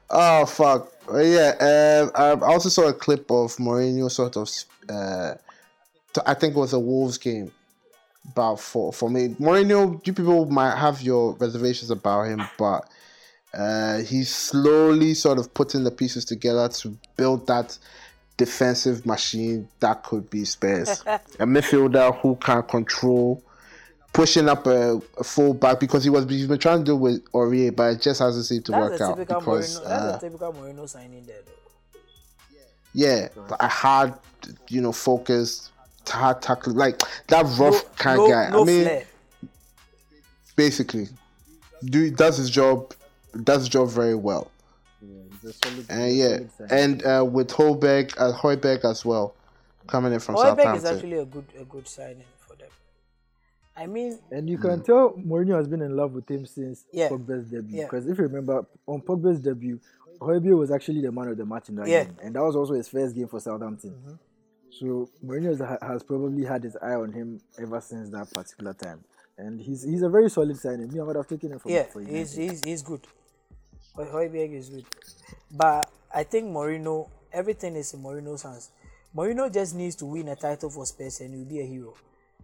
[0.09, 0.91] Oh fuck!
[1.13, 4.49] Yeah, um, I also saw a clip of Mourinho sort of.
[4.89, 5.35] Uh,
[6.13, 7.51] t- I think it was a Wolves game.
[8.31, 10.05] About for for me, Mourinho.
[10.05, 12.87] You people might have your reservations about him, but
[13.53, 17.77] uh, he's slowly sort of putting the pieces together to build that
[18.37, 21.01] defensive machine that could be Spurs.
[21.07, 23.43] a midfielder who can control
[24.13, 27.25] pushing up a, a full back because he was he's been trying to do with
[27.31, 29.85] Aurier, but it just hasn't seemed to That's work out because Mourinho.
[29.85, 31.41] uh, That's a typical Mourinho signing there.
[31.45, 31.99] Though.
[32.93, 33.27] yeah,
[33.59, 34.13] a hard,
[34.69, 35.71] you know, focused,
[36.07, 38.49] hard tackle, like that rough kind no, of guy.
[38.51, 39.01] No I mean,
[40.55, 41.07] basically,
[41.83, 42.93] do does his job,
[43.43, 44.51] does his job very well.
[45.43, 46.37] Yeah, solid, And yeah,
[46.69, 49.35] and uh, with Højbjerg, uh, Højbjerg as well,
[49.87, 52.69] coming in from Højbjerg is actually a good a good signing for them.
[53.75, 57.09] I mean, And you can tell Mourinho has been in love with him since Yeah.
[57.09, 57.79] Pogba's debut.
[57.79, 57.85] Yeah.
[57.85, 59.79] Because if you remember, on Pogba's debut,
[60.19, 62.03] Højbjerg was actually the man of the match in that Yeah.
[62.05, 64.19] game, and that was also his first game for Southampton.
[64.79, 69.03] So Mourinho has, has probably had his eye on him ever since that particular time,
[69.37, 70.91] and he's he's a very solid signing.
[70.91, 73.01] Me, I would have taken him for yeah, for he's, he's he's good.
[73.95, 74.85] Hoi- Højbjerg is good,
[75.51, 77.09] but I think Mourinho.
[77.31, 78.69] Everything is in Mourinho's hands.
[79.15, 81.93] Mourinho just needs to win a title for Spurs and he'll be a hero.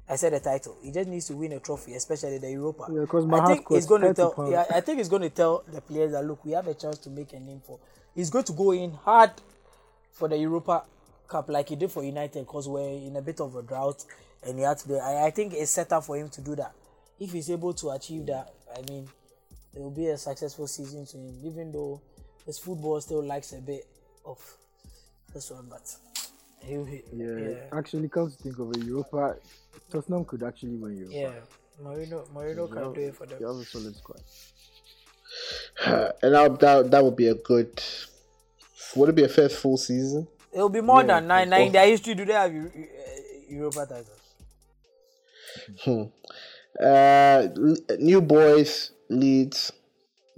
[0.07, 0.75] I said a title.
[0.81, 2.87] He just needs to win a trophy, especially the Europa.
[2.91, 4.31] Yeah, 'cause I think he's cost going to tell.
[4.31, 4.51] pounds.
[4.51, 6.97] Yeah, I think he's going to tell the players that look, we have a chance
[6.99, 7.77] to make a name for.
[8.15, 9.31] He's going to go in hard
[10.11, 10.83] for the Europa
[11.27, 14.03] Cup like he did for United because we're in a bit of a drought
[14.43, 14.95] and he had to do.
[14.97, 16.73] I, I think it's set up for him to do that.
[17.19, 19.07] If he's able to achieve that, I mean,
[19.75, 21.39] it will be a successful season to him.
[21.43, 22.01] Even though
[22.45, 23.85] his football still likes a bit
[24.25, 24.37] of
[25.33, 25.95] this one, but
[26.61, 29.35] he, he yeah, yeah, actually, come to think of it, Europa,
[29.91, 31.15] Tottenham could actually win Europa.
[31.15, 31.31] yeah.
[31.83, 33.39] Mourinho, Mourinho They can have- do it for them.
[33.39, 34.21] They have a solid squad.
[36.21, 37.81] and that, that that would be a good.
[38.95, 40.27] Would it be a first full season?
[40.51, 41.49] It will be more Yeah, than nine.
[41.49, 44.19] Nine in their history, do they have Eu- Eu- uh, Europa titles?
[45.85, 46.03] Hmm.
[46.83, 47.47] Uh,
[47.99, 49.71] new boys Leeds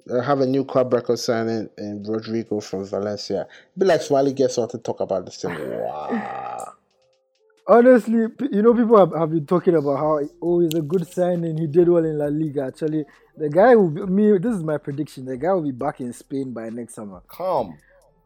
[0.09, 3.47] uh, have a new club record signing in Rodrigo from Valencia.
[3.77, 5.53] Be like Swally gets on to talk about this thing.
[5.53, 6.73] Wow.
[7.67, 11.57] Honestly, you know, people have, have been talking about how oh, he's a good signing.
[11.57, 12.63] He did well in La Liga.
[12.65, 13.05] Actually,
[13.37, 14.37] the guy will be, me.
[14.39, 15.25] This is my prediction.
[15.25, 17.77] The guy will be back in Spain by next summer Calm,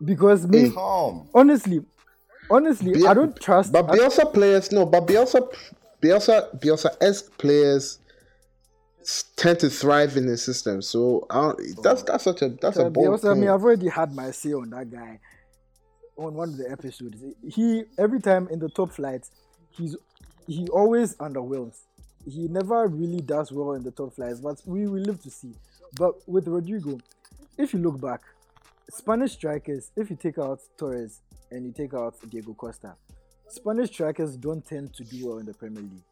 [0.04, 1.28] because me, calm.
[1.36, 1.82] honestly,
[2.50, 3.74] honestly, Bia- I don't trust.
[3.74, 5.48] But I- Bielsa players, no, but Bielsa,
[6.02, 8.05] Bielsa, Bielsa esque players s-
[9.36, 10.82] tend to thrive in the system.
[10.82, 13.50] So I don't, that's that's such a that's a bold Bielsa, I mean.
[13.50, 15.20] I've already had my say on that guy
[16.18, 17.22] on one of the episodes.
[17.48, 19.28] He every time in the top flight,
[19.72, 19.96] he's
[20.48, 21.82] he always underwhelms.
[22.26, 25.54] He never really does well in the top flights, but we will live to see.
[25.98, 26.98] But with Rodrigo,
[27.58, 28.22] if you look back,
[28.90, 32.96] Spanish strikers, if you take out Torres and you take out Diego Costa,
[33.48, 36.04] Spanish strikers don't tend to do well in the Premier League.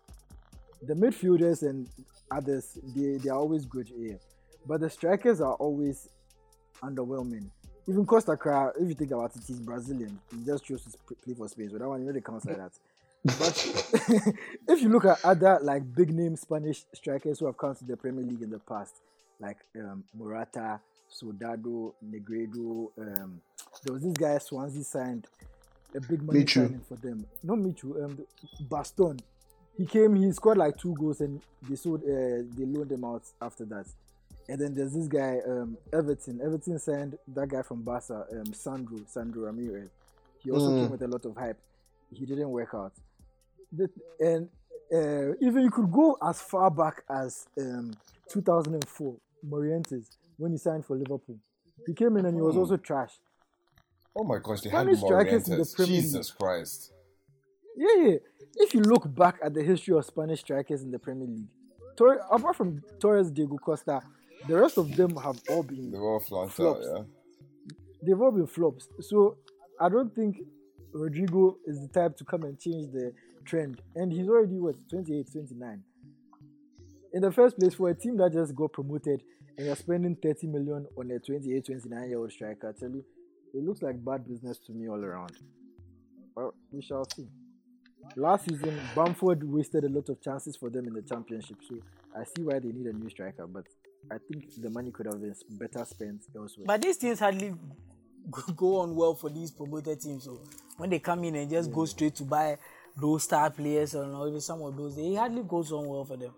[0.83, 1.87] The midfielders and
[2.31, 4.19] others, they, they are always good here.
[4.65, 6.09] But the strikers are always
[6.81, 7.49] underwhelming.
[7.87, 10.17] Even Costa Cra, if you think about it, he's Brazilian.
[10.31, 11.69] He just chose to play for Spain.
[11.69, 12.71] So that one, you know, they counts like that.
[13.25, 14.35] But
[14.67, 17.97] if you look at other like big name Spanish strikers who have come to the
[17.97, 18.95] Premier League in the past,
[19.39, 22.89] like um, Morata, Soldado, Negredo.
[22.97, 23.41] Um,
[23.83, 25.27] there was this guy Swansea signed
[25.95, 27.25] a big money signing for them.
[27.43, 28.19] Not Michu, um,
[28.69, 29.19] Baston.
[29.77, 33.23] He came, he scored like two goals, and they sold, uh, they loaned him out
[33.41, 33.85] after that.
[34.49, 36.41] And then there's this guy, um, Everton.
[36.43, 39.89] Everton signed that guy from Barca, um, Sandro, Sandro Ramirez.
[40.43, 40.79] He also Mm.
[40.79, 41.57] came with a lot of hype.
[42.11, 42.91] He didn't work out.
[44.19, 44.49] And
[44.93, 47.93] uh, even you could go as far back as um,
[48.29, 49.15] 2004,
[49.49, 51.39] Morientes, when he signed for Liverpool.
[51.87, 52.59] He came in and he was Hmm.
[52.59, 53.17] also trash.
[54.15, 55.87] Oh my gosh, they Spanish had strikers in the Morientes.
[55.87, 56.91] Jesus Christ.
[57.75, 58.15] Yeah, yeah.
[58.55, 61.47] If you look back at the history of Spanish strikers in the Premier League,
[61.97, 64.01] Tor- apart from Torres, Diego Costa,
[64.47, 66.85] the rest of them have all been They were all flanked out, Flops.
[66.95, 67.03] yeah.
[68.05, 68.87] they've all been flops.
[69.01, 69.37] So
[69.79, 70.37] I don't think
[70.93, 73.13] Rodrigo is the type to come and change the
[73.45, 73.81] trend.
[73.95, 75.83] And he's already what 28, 29.
[77.13, 79.21] In the first place, for a team that just got promoted
[79.57, 83.03] and you're spending 30 million on a 28, 29 year old striker, I tell you,
[83.53, 85.31] it looks like bad business to me all around.
[86.35, 87.27] Well, we shall see.
[88.15, 91.75] Last season, Bamford wasted a lot of chances for them in the championship, so
[92.15, 93.65] I see why they need a new striker, but
[94.11, 96.65] I think the money could have been better spent elsewhere.
[96.67, 97.53] But these things hardly
[98.55, 100.25] go- on well for these promoted teams.
[100.25, 100.41] So
[100.77, 102.57] when they come in and just go straight to buy
[102.95, 106.33] those star players or even some of those, it hardly goes on well for them.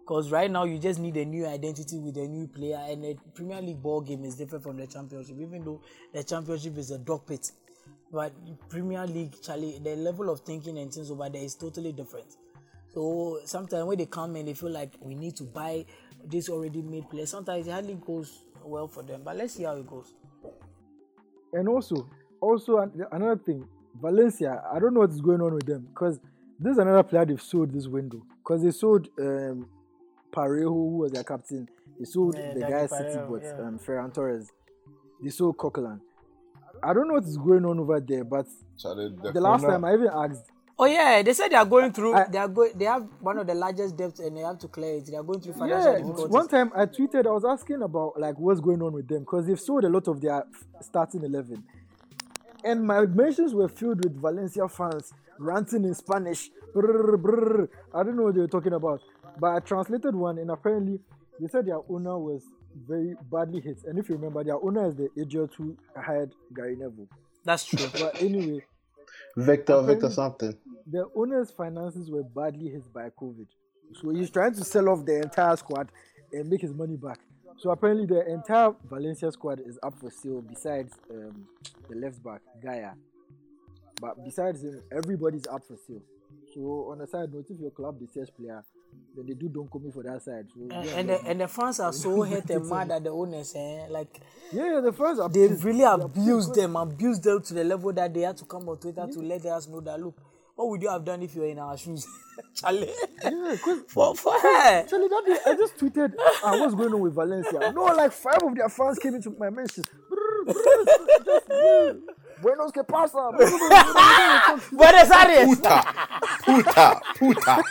[0.00, 3.16] Because right now you just need a new identity with a new player, and the
[3.34, 5.36] Premier League ball game is different from the Championship.
[5.40, 5.80] Even though
[6.14, 7.50] the Championship is a dog pit,
[8.12, 8.32] but
[8.68, 12.36] Premier League, Charlie, the level of thinking and things over there is totally different.
[12.94, 15.84] So sometimes when they come and they feel like we need to buy
[16.24, 19.22] this already made player, sometimes it hardly goes well for them.
[19.24, 20.14] But let's see how it goes.
[21.52, 22.08] And also,
[22.40, 23.66] also another thing,
[24.00, 24.62] Valencia.
[24.72, 26.18] I don't know what's going on with them because
[26.58, 28.22] this is another player they've sold this window.
[28.38, 29.68] Because they sold um,
[30.32, 31.68] Parejo, who was their captain.
[31.98, 33.66] They sold Yeah, the guy City but yeah.
[33.66, 34.50] um, Ferran Torres.
[35.22, 36.00] They sold Coquelin.
[36.82, 38.46] I don't know what's going on over there, but
[38.78, 40.44] Charlie, the last corner- time I even asked,
[40.78, 42.12] Oh yeah, they said they are going through.
[42.14, 42.72] I- they are going.
[42.76, 45.06] They have one of the largest debts, and they have to clear it.
[45.06, 46.28] They are going through financial yeah, difficulties.
[46.28, 49.46] one time I tweeted, I was asking about like what's going on with them because
[49.46, 50.44] they've sold a lot of their
[50.82, 51.64] starting eleven,
[52.62, 56.50] and my mentions were filled with Valencia fans ranting in Spanish.
[56.74, 57.68] Brrr, brrr.
[57.94, 59.00] I don't know what they were talking about,
[59.40, 61.00] but I translated one, and apparently
[61.40, 62.42] they said their owner was
[62.86, 63.78] very badly hit.
[63.84, 67.08] And if you remember, their owner is the idiot who hired Gary Neville.
[67.44, 67.86] That's true.
[67.92, 68.64] But anyway,
[69.36, 70.54] Victor, Victor something.
[70.86, 73.46] the owner's finances were badly hit by COVID.
[73.94, 75.90] So he's trying to sell off the entire squad
[76.32, 77.20] and make his money back.
[77.58, 81.46] So apparently the entire Valencia squad is up for sale besides um,
[81.88, 82.94] the left back, Gayà.
[84.00, 86.02] But besides him, everybody's up for sale.
[86.54, 88.62] So on the side note, if your club the sales player,
[89.16, 90.46] then they do don't come in for that side.
[90.54, 93.10] So and, yeah, and the and the fans are so hurt and mad at the
[93.10, 93.54] owners.
[93.56, 93.86] Eh?
[93.88, 94.20] Like
[94.52, 98.12] yeah, yeah, the first are they really abused them, abused them to the level that
[98.12, 100.16] they had to come on Twitter to let us know that look,
[100.54, 102.06] what would you have done if you were in our shoes,
[102.54, 102.90] Charlie?
[103.22, 103.56] Yeah,
[103.88, 104.80] for for her.
[104.80, 107.72] Actually, that day, I just tweeted, ah, what's going on with Valencia?
[107.72, 109.86] No, like five of their fans came into my mentions.
[112.42, 112.72] Brr, brr, just, brr.
[112.72, 113.30] Buenos que pasa?
[114.72, 115.84] Buenos Aires, Puta!
[116.44, 117.00] Puta!
[117.18, 117.62] Puta!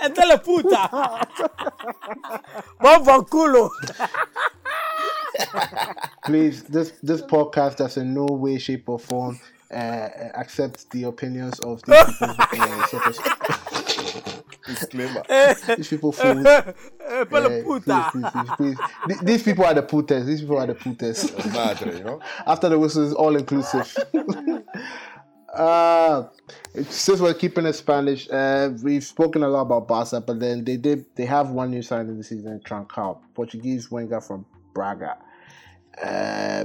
[0.00, 0.90] entele puta.
[2.80, 3.70] Bon van culo.
[6.24, 9.40] Please, this this podcast does in no way, shape, or form
[9.72, 12.36] uh, accept the opinions of these people.
[12.38, 13.61] Uh, sort of,
[14.66, 15.22] Disclaimer.
[15.76, 16.44] these people fools.
[16.44, 18.10] Eh, pele puta.
[18.12, 19.20] please, please, please, please.
[19.22, 20.26] These people are the puters.
[20.26, 21.32] These people are the puters.
[21.52, 22.20] Madre, you know?
[22.46, 23.96] After the whistle is all inclusive.
[25.52, 26.24] uh,
[26.88, 30.76] since we're keeping it Spanish, uh, we've spoken a lot about Barca, but then they
[30.76, 35.18] did they have one new signing this season, Trincão, Portuguese winger from Braga.
[36.02, 36.64] Uh,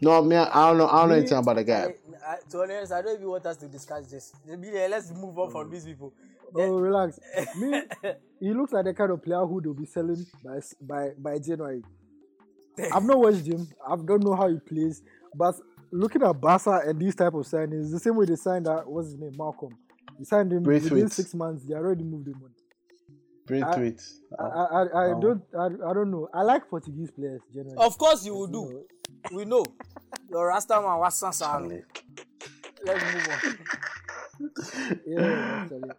[0.00, 0.88] no, man, I don't know.
[0.88, 1.94] I don't know anything about the guy.
[2.26, 4.32] I, to be honest, I don't even want us to discuss this.
[4.48, 6.12] Eh, Let's move on from these people.
[6.54, 7.18] Oh, relax.
[7.56, 7.82] Me,
[8.40, 11.82] he looks like the kind of player who they'll be selling by by by January.
[12.92, 13.68] I've not watched him.
[13.86, 15.02] I don't know how he plays,
[15.34, 15.54] but
[15.90, 19.08] looking at Barca and these type of signings, the same way they signed that what's
[19.08, 19.70] his name, Malcom.
[20.18, 21.64] They signed him within six months.
[21.66, 22.50] They already moved him on.
[23.46, 24.00] Great I- tweet.
[24.38, 26.28] I, I, I don't I, I don't know.
[26.32, 27.76] I like Portuguese players generally.
[27.76, 28.84] Of course, you will do.
[29.32, 29.64] We know.
[30.30, 31.82] Your Rasta man was Sansan.
[32.84, 33.58] Let's move on.
[35.06, 35.90] Yeah, actually.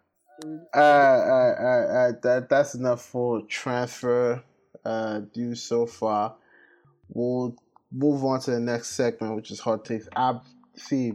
[0.73, 4.43] Uh, uh, that that's enough for transfer
[4.83, 6.35] uh news so far.
[7.09, 7.55] We'll
[7.91, 10.07] move on to the next segment, which is hot takes.
[10.15, 10.39] I
[10.75, 11.13] see.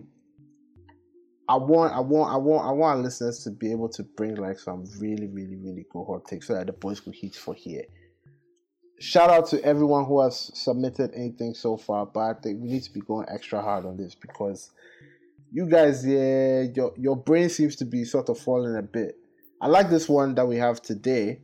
[1.48, 4.58] I want, I want, I want, I want listeners to be able to bring like
[4.58, 7.84] some really, really, really cool hot takes so that the boys could hit for here.
[9.00, 12.82] shout out to everyone who has submitted anything so far, but I think we need
[12.82, 14.70] to be going extra hard on this because
[15.52, 19.16] you guys, yeah, your your brain seems to be sort of falling a bit.
[19.60, 21.40] I like this one that we have today,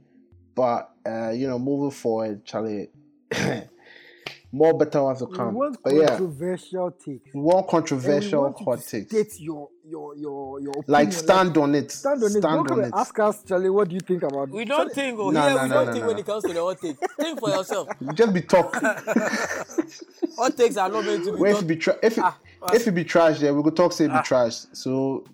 [0.55, 2.89] but uh, you know, moving forward, Charlie,
[4.53, 5.55] more better ones to come.
[5.55, 7.35] want But yeah, controversial takes.
[7.35, 9.09] we want And we controversial want hot takes.
[9.11, 10.85] State your your your your opinion.
[10.87, 11.91] Like stand on it.
[11.91, 12.41] stand on it.
[12.41, 12.93] Don't on it.
[12.95, 13.71] ask us, Charlie.
[13.71, 14.51] What do you think about?
[14.51, 16.09] We don't think, oh, No, here no, we no, don't no, think no.
[16.09, 16.97] when it comes to the hot take.
[17.17, 17.89] think for yourself.
[18.15, 18.75] Just be talk.
[20.37, 22.25] Hot takes are not meant to be Where if talk- it be tra- if it,
[22.25, 22.39] Ah,
[22.73, 24.65] if it be trash, yeah, we could talk say it be trash.
[24.73, 25.25] So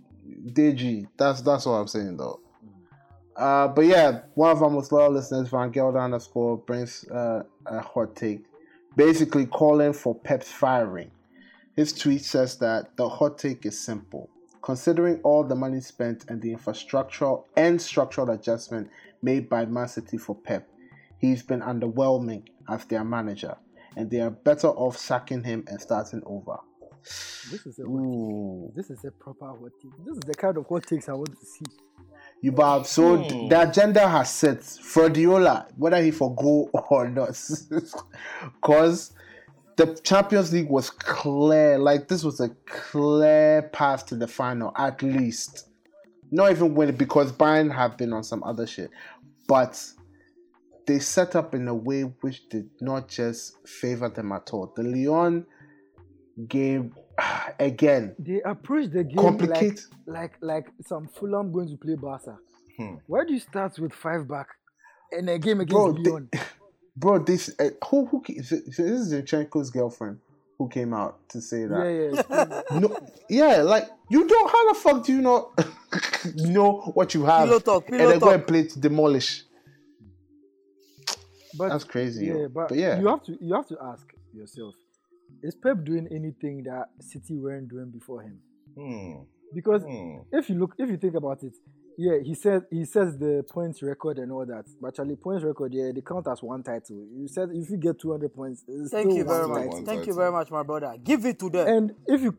[0.46, 2.40] DG, that's that's what I'm saying though.
[3.36, 7.80] Uh, but yeah, one of our most loyal listeners, Van Gelder underscore, brings uh, a
[7.80, 8.44] hot take,
[8.96, 11.10] basically calling for Pep's firing.
[11.74, 14.28] His tweet says that the hot take is simple.
[14.62, 18.90] Considering all the money spent and the infrastructural and structural adjustment
[19.22, 20.68] made by Man City for Pep,
[21.18, 23.56] he's been underwhelming as their manager,
[23.96, 26.58] and they are better off sacking him and starting over.
[27.50, 28.72] This is a Ooh.
[28.76, 29.92] this is a proper hot take.
[30.04, 31.64] This is the kind of hot takes I want to see.
[32.42, 33.48] You Bob, so Hmm.
[33.48, 37.38] the agenda has set Ferdiola, whether he forgo or not.
[38.60, 39.12] Because
[39.76, 41.78] the Champions League was clear.
[41.78, 45.66] Like this was a clear path to the final, at least.
[46.30, 48.90] Not even win it because Bayern have been on some other shit.
[49.48, 49.82] But
[50.86, 54.72] they set up in a way which did not just favor them at all.
[54.76, 55.46] The Lyon
[56.48, 56.94] game
[57.58, 58.14] again.
[58.18, 59.80] They approach the game Complicate.
[60.06, 62.36] like like like some Fulham going to play Barca.
[62.76, 62.94] Hmm.
[63.06, 64.48] Why do you start with five back
[65.12, 66.30] in a game against Bro, Lyon?
[66.96, 70.18] Bro, this uh, who who ca- is it- this is Zinchenko's girlfriend
[70.58, 72.22] who came out to say that.
[72.30, 72.62] yeah.
[72.80, 72.94] No,
[73.28, 74.50] yeah, like you don't.
[74.50, 75.50] How the fuck do you not
[76.36, 78.34] know what you have Pillow talk, and pillow then go talk.
[78.34, 79.44] and play to demolish?
[81.56, 82.26] But That's crazy.
[82.26, 82.48] yeah, yo.
[82.48, 84.74] but, but yeah, you have to you have to ask yourself:
[85.42, 88.38] Is Pep doing anything that City weren't doing before him?
[88.76, 89.22] Hmm.
[89.54, 90.18] Because Hmm.
[90.32, 91.54] if you look, if you think about it,
[91.98, 94.64] yeah, he said he says the points record and all that.
[94.80, 97.04] But actually, points record, yeah, they count as one title.
[97.12, 99.58] You said if you get two hundred points, it's Thank still you very one much.
[99.60, 99.76] title.
[99.76, 100.94] One Thank you very much, my brother.
[101.02, 101.66] Give it to them.
[101.66, 102.36] And if you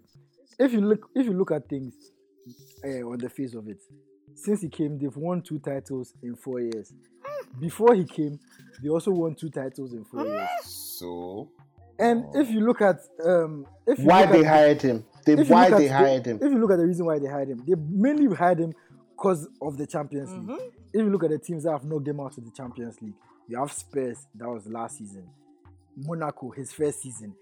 [0.57, 1.93] if you look if you look at things
[2.83, 3.81] uh, on the face of it,
[4.35, 6.93] since he came, they've won two titles in four years.
[7.59, 8.39] Before he came,
[8.81, 10.47] they also won two titles in four years.
[10.63, 11.51] So
[12.01, 15.05] And if you look at um, if you why they at, hired him?
[15.25, 16.37] They if you why look at they the- hired him?
[16.41, 18.73] If you look at the reason why they hired him, they mainly hired him
[19.15, 20.59] because of the Champions League.
[20.93, 23.13] If you look at the teams that have knocked them out of the Champions League,
[23.47, 25.27] you have Spurs, that was last season.
[25.95, 27.35] Monaco, his first season.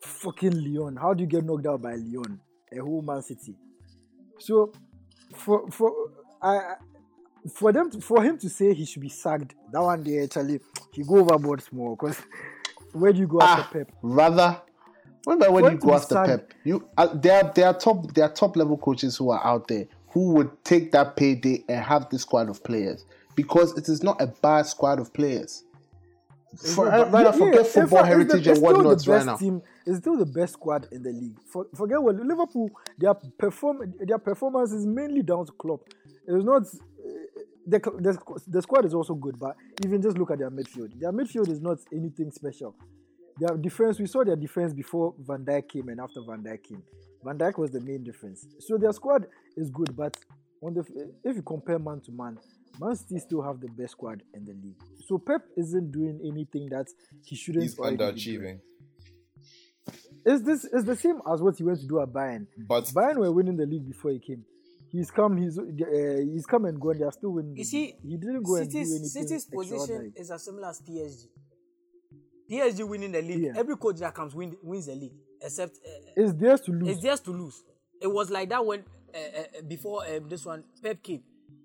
[0.00, 0.96] Fucking Lyon.
[0.96, 2.40] How do you get knocked out by Lyon?
[2.72, 3.54] A whole Man City.
[4.38, 4.72] So
[5.34, 5.92] for for
[6.42, 6.74] I I-
[7.54, 10.58] for them to, for him to say he should be sacked, that one day actually
[10.92, 12.16] he go overboard small because
[12.98, 13.92] where do you go Ah, after Pep?
[14.02, 14.60] rather.
[15.24, 16.54] What about when you go after sacked- Pep?
[16.64, 19.66] You uh, there are there are top there are top level coaches who are out
[19.68, 24.02] there who would take that payday and have this squad of players because it is
[24.02, 25.64] not a bad squad of players.
[26.74, 29.26] For, Yeah, rather yeah, forget in football fact, heritage the, and whatnot the right best
[29.26, 29.36] now.
[29.36, 31.36] Team, it's still the best squad in the league.
[31.44, 35.82] For, forget what Liverpool, their perform their performance is mainly down to Klopp.
[36.26, 36.66] It's not uh,
[37.66, 40.98] the, the the squad is also good, but even just look at their midfield.
[40.98, 42.74] Their midfield is not anything special.
[43.38, 46.82] Their defense, we saw their defense before Van Dijk came and after Van Dijk came.
[47.22, 48.46] Van Dijk was the main difference.
[48.60, 50.16] So their squad is good, but
[50.62, 50.84] on the
[51.24, 52.38] if you compare man to man,
[52.80, 54.80] Man City still have the best squad in the league.
[55.06, 56.86] So Pep isn't doing anything that
[57.24, 57.64] he shouldn't.
[57.64, 58.60] he's underachieving.
[60.24, 62.46] Is this is the same as what he went to do at Bayern.
[62.68, 64.44] But Bayern were winning the league before he came.
[64.96, 65.36] He's come.
[65.36, 65.62] He's uh,
[66.32, 66.98] he's come and gone.
[66.98, 67.56] They are still winning.
[67.56, 70.80] You see, he didn't go and do City's, anything City's position is as similar as
[70.80, 71.26] PSG.
[72.50, 73.42] PSG winning the league.
[73.42, 73.52] Yeah.
[73.56, 76.88] Every coach that comes win, wins the league, except uh, It's theirs to lose.
[76.88, 77.62] it's theirs to lose.
[78.00, 78.84] It was like that when
[79.14, 81.22] uh, uh, before um, this one Pep came.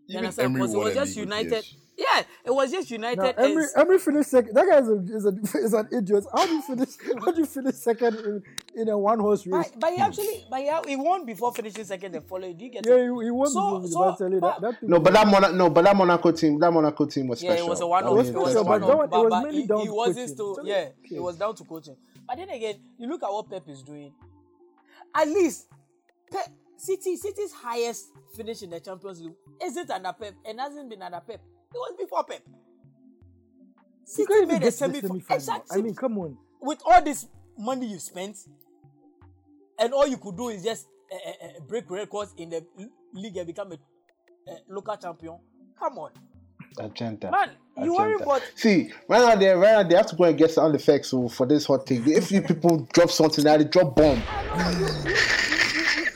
[0.08, 0.46] You Even understand?
[0.48, 1.64] Emery Because it was just United.
[1.64, 1.76] PSG.
[2.02, 3.18] Yeah, it was just United.
[3.22, 4.56] Now, Emery, Emery finished second.
[4.56, 6.26] That guy is, a, is, a, is an idiot.
[6.34, 6.90] How do you finish?
[7.24, 8.44] How do you finish second in,
[8.76, 9.70] in a one horse race?
[9.72, 12.58] but, but he actually, but he, he won before finishing second and following.
[12.58, 13.02] Do you get yeah, it?
[13.02, 15.84] he, he won So- the so, so, that, that No, but that Monaco, no, but
[15.84, 17.56] that Monaco team, that Monaco team was special.
[17.56, 18.14] Yeah, it was a one-off.
[18.18, 18.90] was It was special, but one-off.
[18.90, 20.34] it was But, but mainly he, down he to wasn't coaching.
[20.36, 20.60] still.
[20.66, 20.76] Yeah,
[21.06, 21.16] okay.
[21.16, 21.98] it was down to coaching.
[22.28, 24.12] But then again, you look at what Pep is doing.
[25.14, 25.68] At least,
[26.32, 26.48] Pep,
[26.78, 31.20] City, City's highest finish in the Champions League isn't under Pep and hasn't been under
[31.20, 31.42] Pep.
[31.74, 32.42] It was before Pep.
[32.48, 32.54] You
[34.06, 35.00] City can't even made a to the semi.
[35.02, 35.36] semi-final.
[35.38, 35.80] Exactly.
[35.80, 36.38] I mean, come on.
[36.62, 38.38] with all this money you spent,
[39.80, 41.16] and all you could do is just uh,
[41.46, 42.66] uh, break records in the
[43.14, 43.76] league and become a
[44.52, 45.38] uh, local champion.
[45.80, 46.12] Come on,
[46.80, 47.32] agenda.
[47.32, 47.52] man.
[47.82, 48.24] You worry Agenda.
[48.26, 51.10] about See, right now they right now they have to go and get sound effects
[51.10, 52.04] so, for this hot thing.
[52.06, 54.18] If you people drop something now, they drop bomb.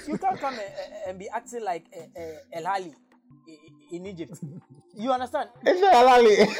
[0.07, 0.61] you can't come and,
[1.07, 1.85] and be acting like
[2.53, 2.93] Al Ahly
[3.91, 4.37] in Egypt.
[4.95, 5.49] You understand?
[5.63, 6.35] It's not halali.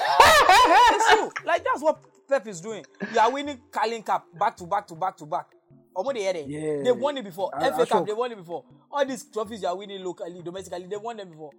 [0.68, 1.32] It's true.
[1.46, 2.86] Like that's what Pep is doing.
[3.14, 5.48] You are winning Carling Cup back to back to back to back.
[5.96, 6.84] Omo they hear Yeah.
[6.84, 7.52] They won it before.
[7.56, 8.66] I- FA I Cup, they won it before.
[8.92, 11.52] All these trophies you are winning locally, domestically, they won them before.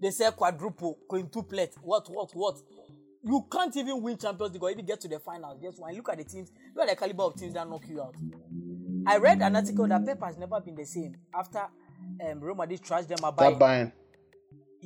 [0.00, 2.56] They say quadruple, quintuplet, what, what, what.
[3.22, 5.60] You can't even win Champions League or even get to the finals.
[5.60, 5.94] Just one.
[5.94, 6.52] Look at the teams.
[6.74, 8.14] Look at the caliber of teams that knock you out.
[9.06, 11.62] I read an article that Pep has never been the same after
[12.24, 13.92] um, Real Madrid trashed them about Stop buying.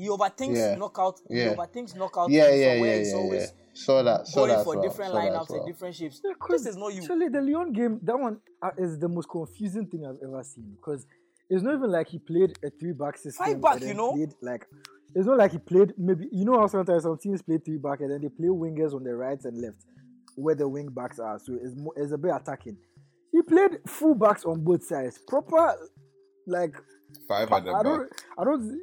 [0.03, 0.75] He overthinks Yeah.
[0.77, 1.21] knockout.
[1.29, 1.51] Yeah.
[1.51, 2.31] He overthinks knockout.
[2.31, 3.19] Yeah, from yeah, yeah, yeah, he's yeah.
[3.19, 4.27] always Saw that.
[4.27, 4.65] Saw going that.
[4.65, 4.83] for well.
[4.83, 5.59] different Saw lineups well.
[5.59, 6.21] and different shapes.
[6.25, 7.03] Yeah, This is not you.
[7.03, 10.73] Actually, the Lyon game, that one uh, is the most confusing thing I've ever seen
[10.77, 11.07] because
[11.49, 13.47] it's not even like he played a three back system.
[13.47, 14.13] Five back, you know?
[14.13, 14.67] Played like
[15.15, 18.01] it's not like he played maybe you know how sometimes some teams play three back
[18.01, 19.79] and then they play wingers on the right and left
[20.37, 21.39] where the wing backs are.
[21.39, 22.77] So it's more, it's a bit attacking.
[23.33, 25.77] He played full backs on both sides, proper
[26.47, 26.75] like
[27.29, 27.85] Five at the I back.
[27.85, 28.81] don't I don't.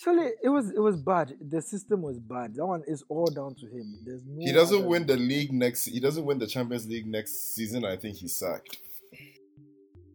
[0.00, 1.34] Actually, it was it was bad.
[1.40, 2.54] The system was bad.
[2.54, 3.98] That one is all down to him.
[4.04, 4.44] There's no.
[4.46, 5.86] He doesn't other- win the league next.
[5.86, 7.84] He doesn't win the Champions League next season.
[7.84, 8.78] I think he's sacked.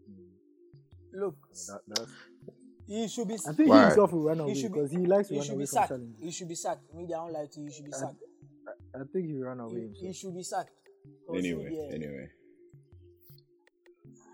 [0.08, 1.20] Hmm.
[1.20, 1.36] Look,
[1.68, 2.14] That- that's-
[2.88, 3.34] he should be.
[3.34, 3.86] I think he Why?
[3.88, 4.80] himself will run away He should be.
[4.80, 6.16] because he likes to He run should away be from challenges.
[6.22, 6.94] He should be sacked.
[6.94, 7.68] Media don't like to you.
[7.68, 8.16] He should be sacked.
[8.96, 10.06] I think he ran away He, himself.
[10.08, 10.72] he should be sacked.
[11.36, 11.94] Anyway, yeah.
[11.96, 12.30] anyway.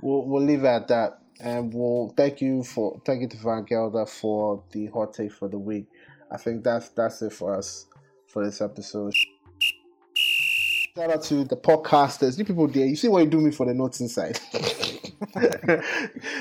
[0.01, 1.21] We'll, we'll leave it at that.
[1.41, 5.47] And we'll thank you for thank you to Van Gelder for the hot take for
[5.47, 5.85] the week.
[6.31, 7.85] I think that's that's it for us
[8.27, 9.13] for this episode.
[10.13, 12.85] Shout out to the podcasters, you people there.
[12.85, 14.39] You see what you do me for the notes inside.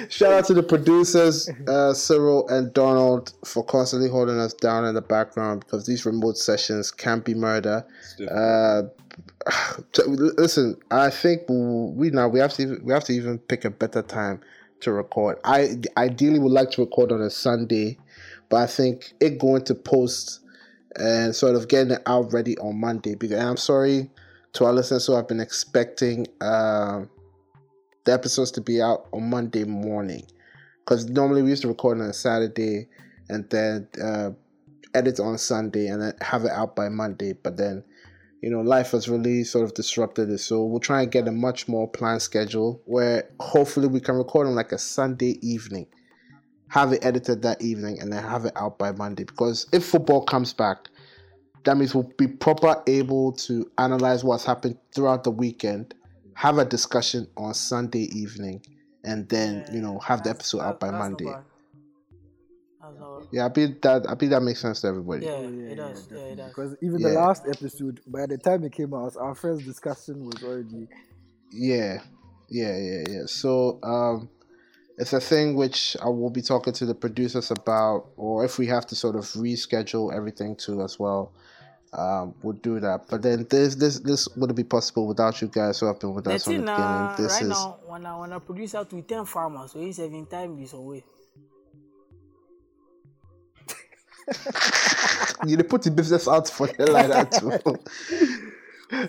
[0.09, 4.95] Shout out to the producers, uh, Cyril and Donald, for constantly holding us down in
[4.95, 7.87] the background because these remote sessions can be murder.
[8.31, 8.83] Uh,
[10.07, 14.03] listen, I think we now we have to we have to even pick a better
[14.03, 14.41] time
[14.81, 15.39] to record.
[15.45, 17.99] I ideally would like to record on a Sunday,
[18.49, 20.41] but I think it going to post
[20.97, 23.15] and sort of getting it out ready on Monday.
[23.15, 24.11] Because I'm sorry
[24.55, 27.11] to our listeners who have been expecting um,
[28.05, 30.25] the episodes to be out on Monday morning,
[30.85, 32.89] because normally we used to record on a Saturday
[33.29, 34.31] and then uh,
[34.95, 37.35] edit on Sunday and then have it out by Monday.
[37.35, 37.85] But then
[38.41, 40.39] you know, life has really sort of disrupted it.
[40.39, 44.47] So we'll try and get a much more planned schedule where hopefully we can record
[44.47, 45.87] on like a Sunday evening,
[46.69, 49.25] have it edited that evening, and then have it out by Monday.
[49.25, 50.89] Because if football comes back,
[51.65, 55.95] that means we'll be proper able to analyze what's happened throughout the weekend,
[56.35, 58.65] have a discussion on Sunday evening,
[59.05, 61.27] and then you know have the episode out by Monday.
[62.93, 63.01] Bad.
[63.01, 65.27] That's not- Yeah, I think that I think that makes sense to everybody.
[65.27, 66.09] Yeah, Oh, it does.
[66.11, 66.49] Yeah, it does.
[66.49, 67.09] Because even Yeah.
[67.09, 70.89] the last episode, by the time it came out, our first discussion was already.
[71.53, 72.01] Yeah,
[72.49, 73.23] yeah, yeah, yeah.
[73.27, 74.29] So um,
[74.99, 78.67] it's a thing which I will be talking to the producers about, or if we
[78.67, 81.33] have to sort of reschedule everything too as well,
[81.93, 83.07] um, we'll do that.
[83.09, 86.27] But then this this this wouldn't be possible without you guys who have been with
[86.29, 86.83] us from the thing beginning.
[86.83, 89.79] now, This right is now, when I when I produce out with ten farmers, so
[89.81, 91.03] he's having time this away.
[95.47, 97.51] You dey put the business out for the like that too.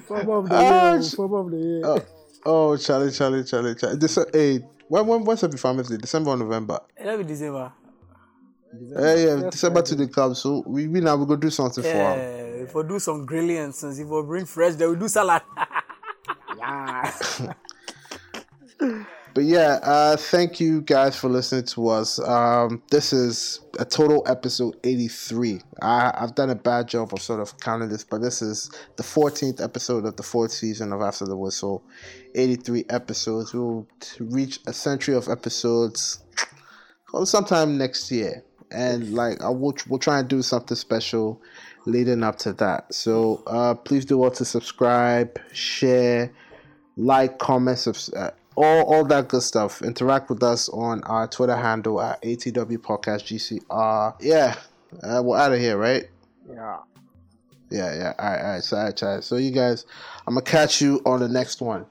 [0.08, 1.82] Form of the Ah, year, sh- form of the year.
[1.86, 2.02] oh,
[2.46, 3.98] oh, Charlie, Charlie, Charlie, Charlie.
[3.98, 5.98] This, hey, when when when's Happy Farmers Day?
[5.98, 6.80] December or November?
[7.00, 7.72] It'll be December.
[8.74, 9.90] Yeah, yeah, Yes, December Friday.
[9.90, 10.36] to the club.
[10.36, 11.96] So we, we now we go do something for 'em.
[12.20, 15.08] Yeah, if we do some grilling and since if we bring fresh, then we do
[15.08, 15.42] salad.
[16.58, 17.12] Yeah.
[19.34, 22.18] But yeah, uh, thank you guys for listening to us.
[22.20, 25.62] Um, this is a total episode 83.
[25.82, 29.04] I, I've done a bad job of sort of counting this, but this is the
[29.04, 31.82] 14th episode of the fourth season of After the Whistle.
[32.36, 33.54] 83 episodes.
[33.54, 33.88] We'll
[34.20, 36.20] reach a century of episodes
[37.24, 38.44] sometime next year.
[38.70, 41.42] And like, I will, we'll try and do something special
[41.86, 42.94] leading up to that.
[42.94, 46.34] So uh, please do well to subscribe, share,
[46.98, 49.82] like, comment, subs- uh, all all that good stuff.
[49.82, 54.16] Interact with us on our Twitter handle at ATW Podcast GCR.
[54.20, 54.56] Yeah,
[55.02, 56.10] uh, we're out of here, right?
[56.52, 56.78] yeah.
[57.72, 58.14] Yeah, yeah.
[58.18, 58.64] All right, all right.
[58.64, 59.24] So, all right, all right.
[59.24, 59.86] so you guys,
[60.28, 61.86] I'm gonna catch you on the next one.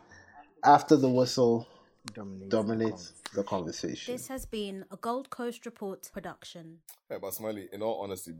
[0.64, 1.68] After the whistle
[2.12, 2.48] Dominates.
[2.50, 4.12] dominates the conversation.
[4.12, 6.78] This has been a Gold Coast Report production.
[7.10, 8.32] Yeah, but Smyly, in all honesty,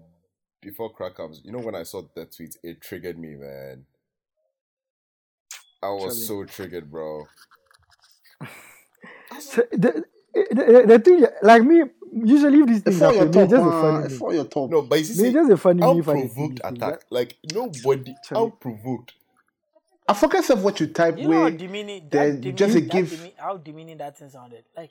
[0.61, 3.87] before crack comes, you know when I saw that tweet, it triggered me, man.
[5.81, 6.47] I was Charlie.
[6.49, 7.25] so triggered, bro.
[9.41, 11.83] So the, the, the thing, like me,
[12.13, 14.19] usually if these It's things for happen, your me, just a Uh, funny it's me.
[14.19, 14.71] for your top.
[14.71, 16.61] No, but you see, Me, it's just a funny me if I see unprovoked these
[16.63, 16.83] things.
[16.83, 17.01] attack.
[17.11, 18.45] Like nobody, Charlie.
[18.45, 19.13] unprovoked.
[20.09, 21.59] I forget of what you type You know how with.
[21.59, 24.65] demeaning then that you demeaning, just that give- demean- how demeaning that thing sounded.
[24.77, 24.91] Like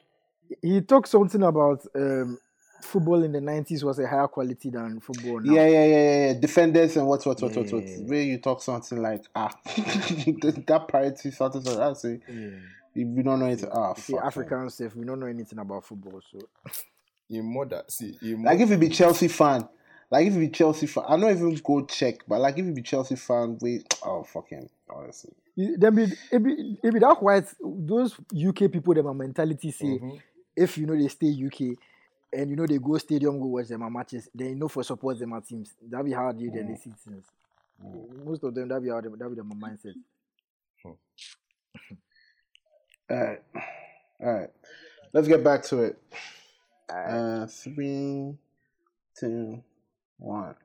[0.62, 2.38] He talked something about um,
[2.82, 5.54] football in the 90s was a higher quality than football now.
[5.54, 6.40] Yeah, yeah, yeah, yeah, yeah.
[6.40, 7.84] Defenders and what, what, what, what, what.
[7.88, 7.98] Yeah.
[8.06, 12.22] Where you talk something like ah, that parity something so that's it.
[12.30, 12.50] Yeah.
[12.98, 14.22] If you don't know it, ah, See, fuck.
[14.22, 14.28] man.
[14.28, 16.40] Africans, if we don't know anything about football, so
[17.30, 19.70] In mother, see, in Like if you be Chelsea fan,
[20.10, 22.72] like if you be Chelsea fan, I don't even go check, but like if you
[22.74, 25.32] be Chelsea fan, wait, oh fucking honestly.
[25.56, 30.00] Then be it be it be that white those UK people them a mentality say
[30.00, 30.20] Mhm.
[30.56, 31.78] if you know they stay UK
[32.34, 34.84] and you know they go stadium go watch them at matches then you know for
[34.84, 37.26] support them at teams that be how they then they see things.
[38.26, 39.94] Most of them that be how them that be them mindset.
[43.10, 43.42] All right,
[44.22, 44.50] all right.
[45.14, 45.98] Let's get back to it.
[46.90, 48.34] Uh, three,
[49.18, 49.64] two,
[50.18, 50.56] one.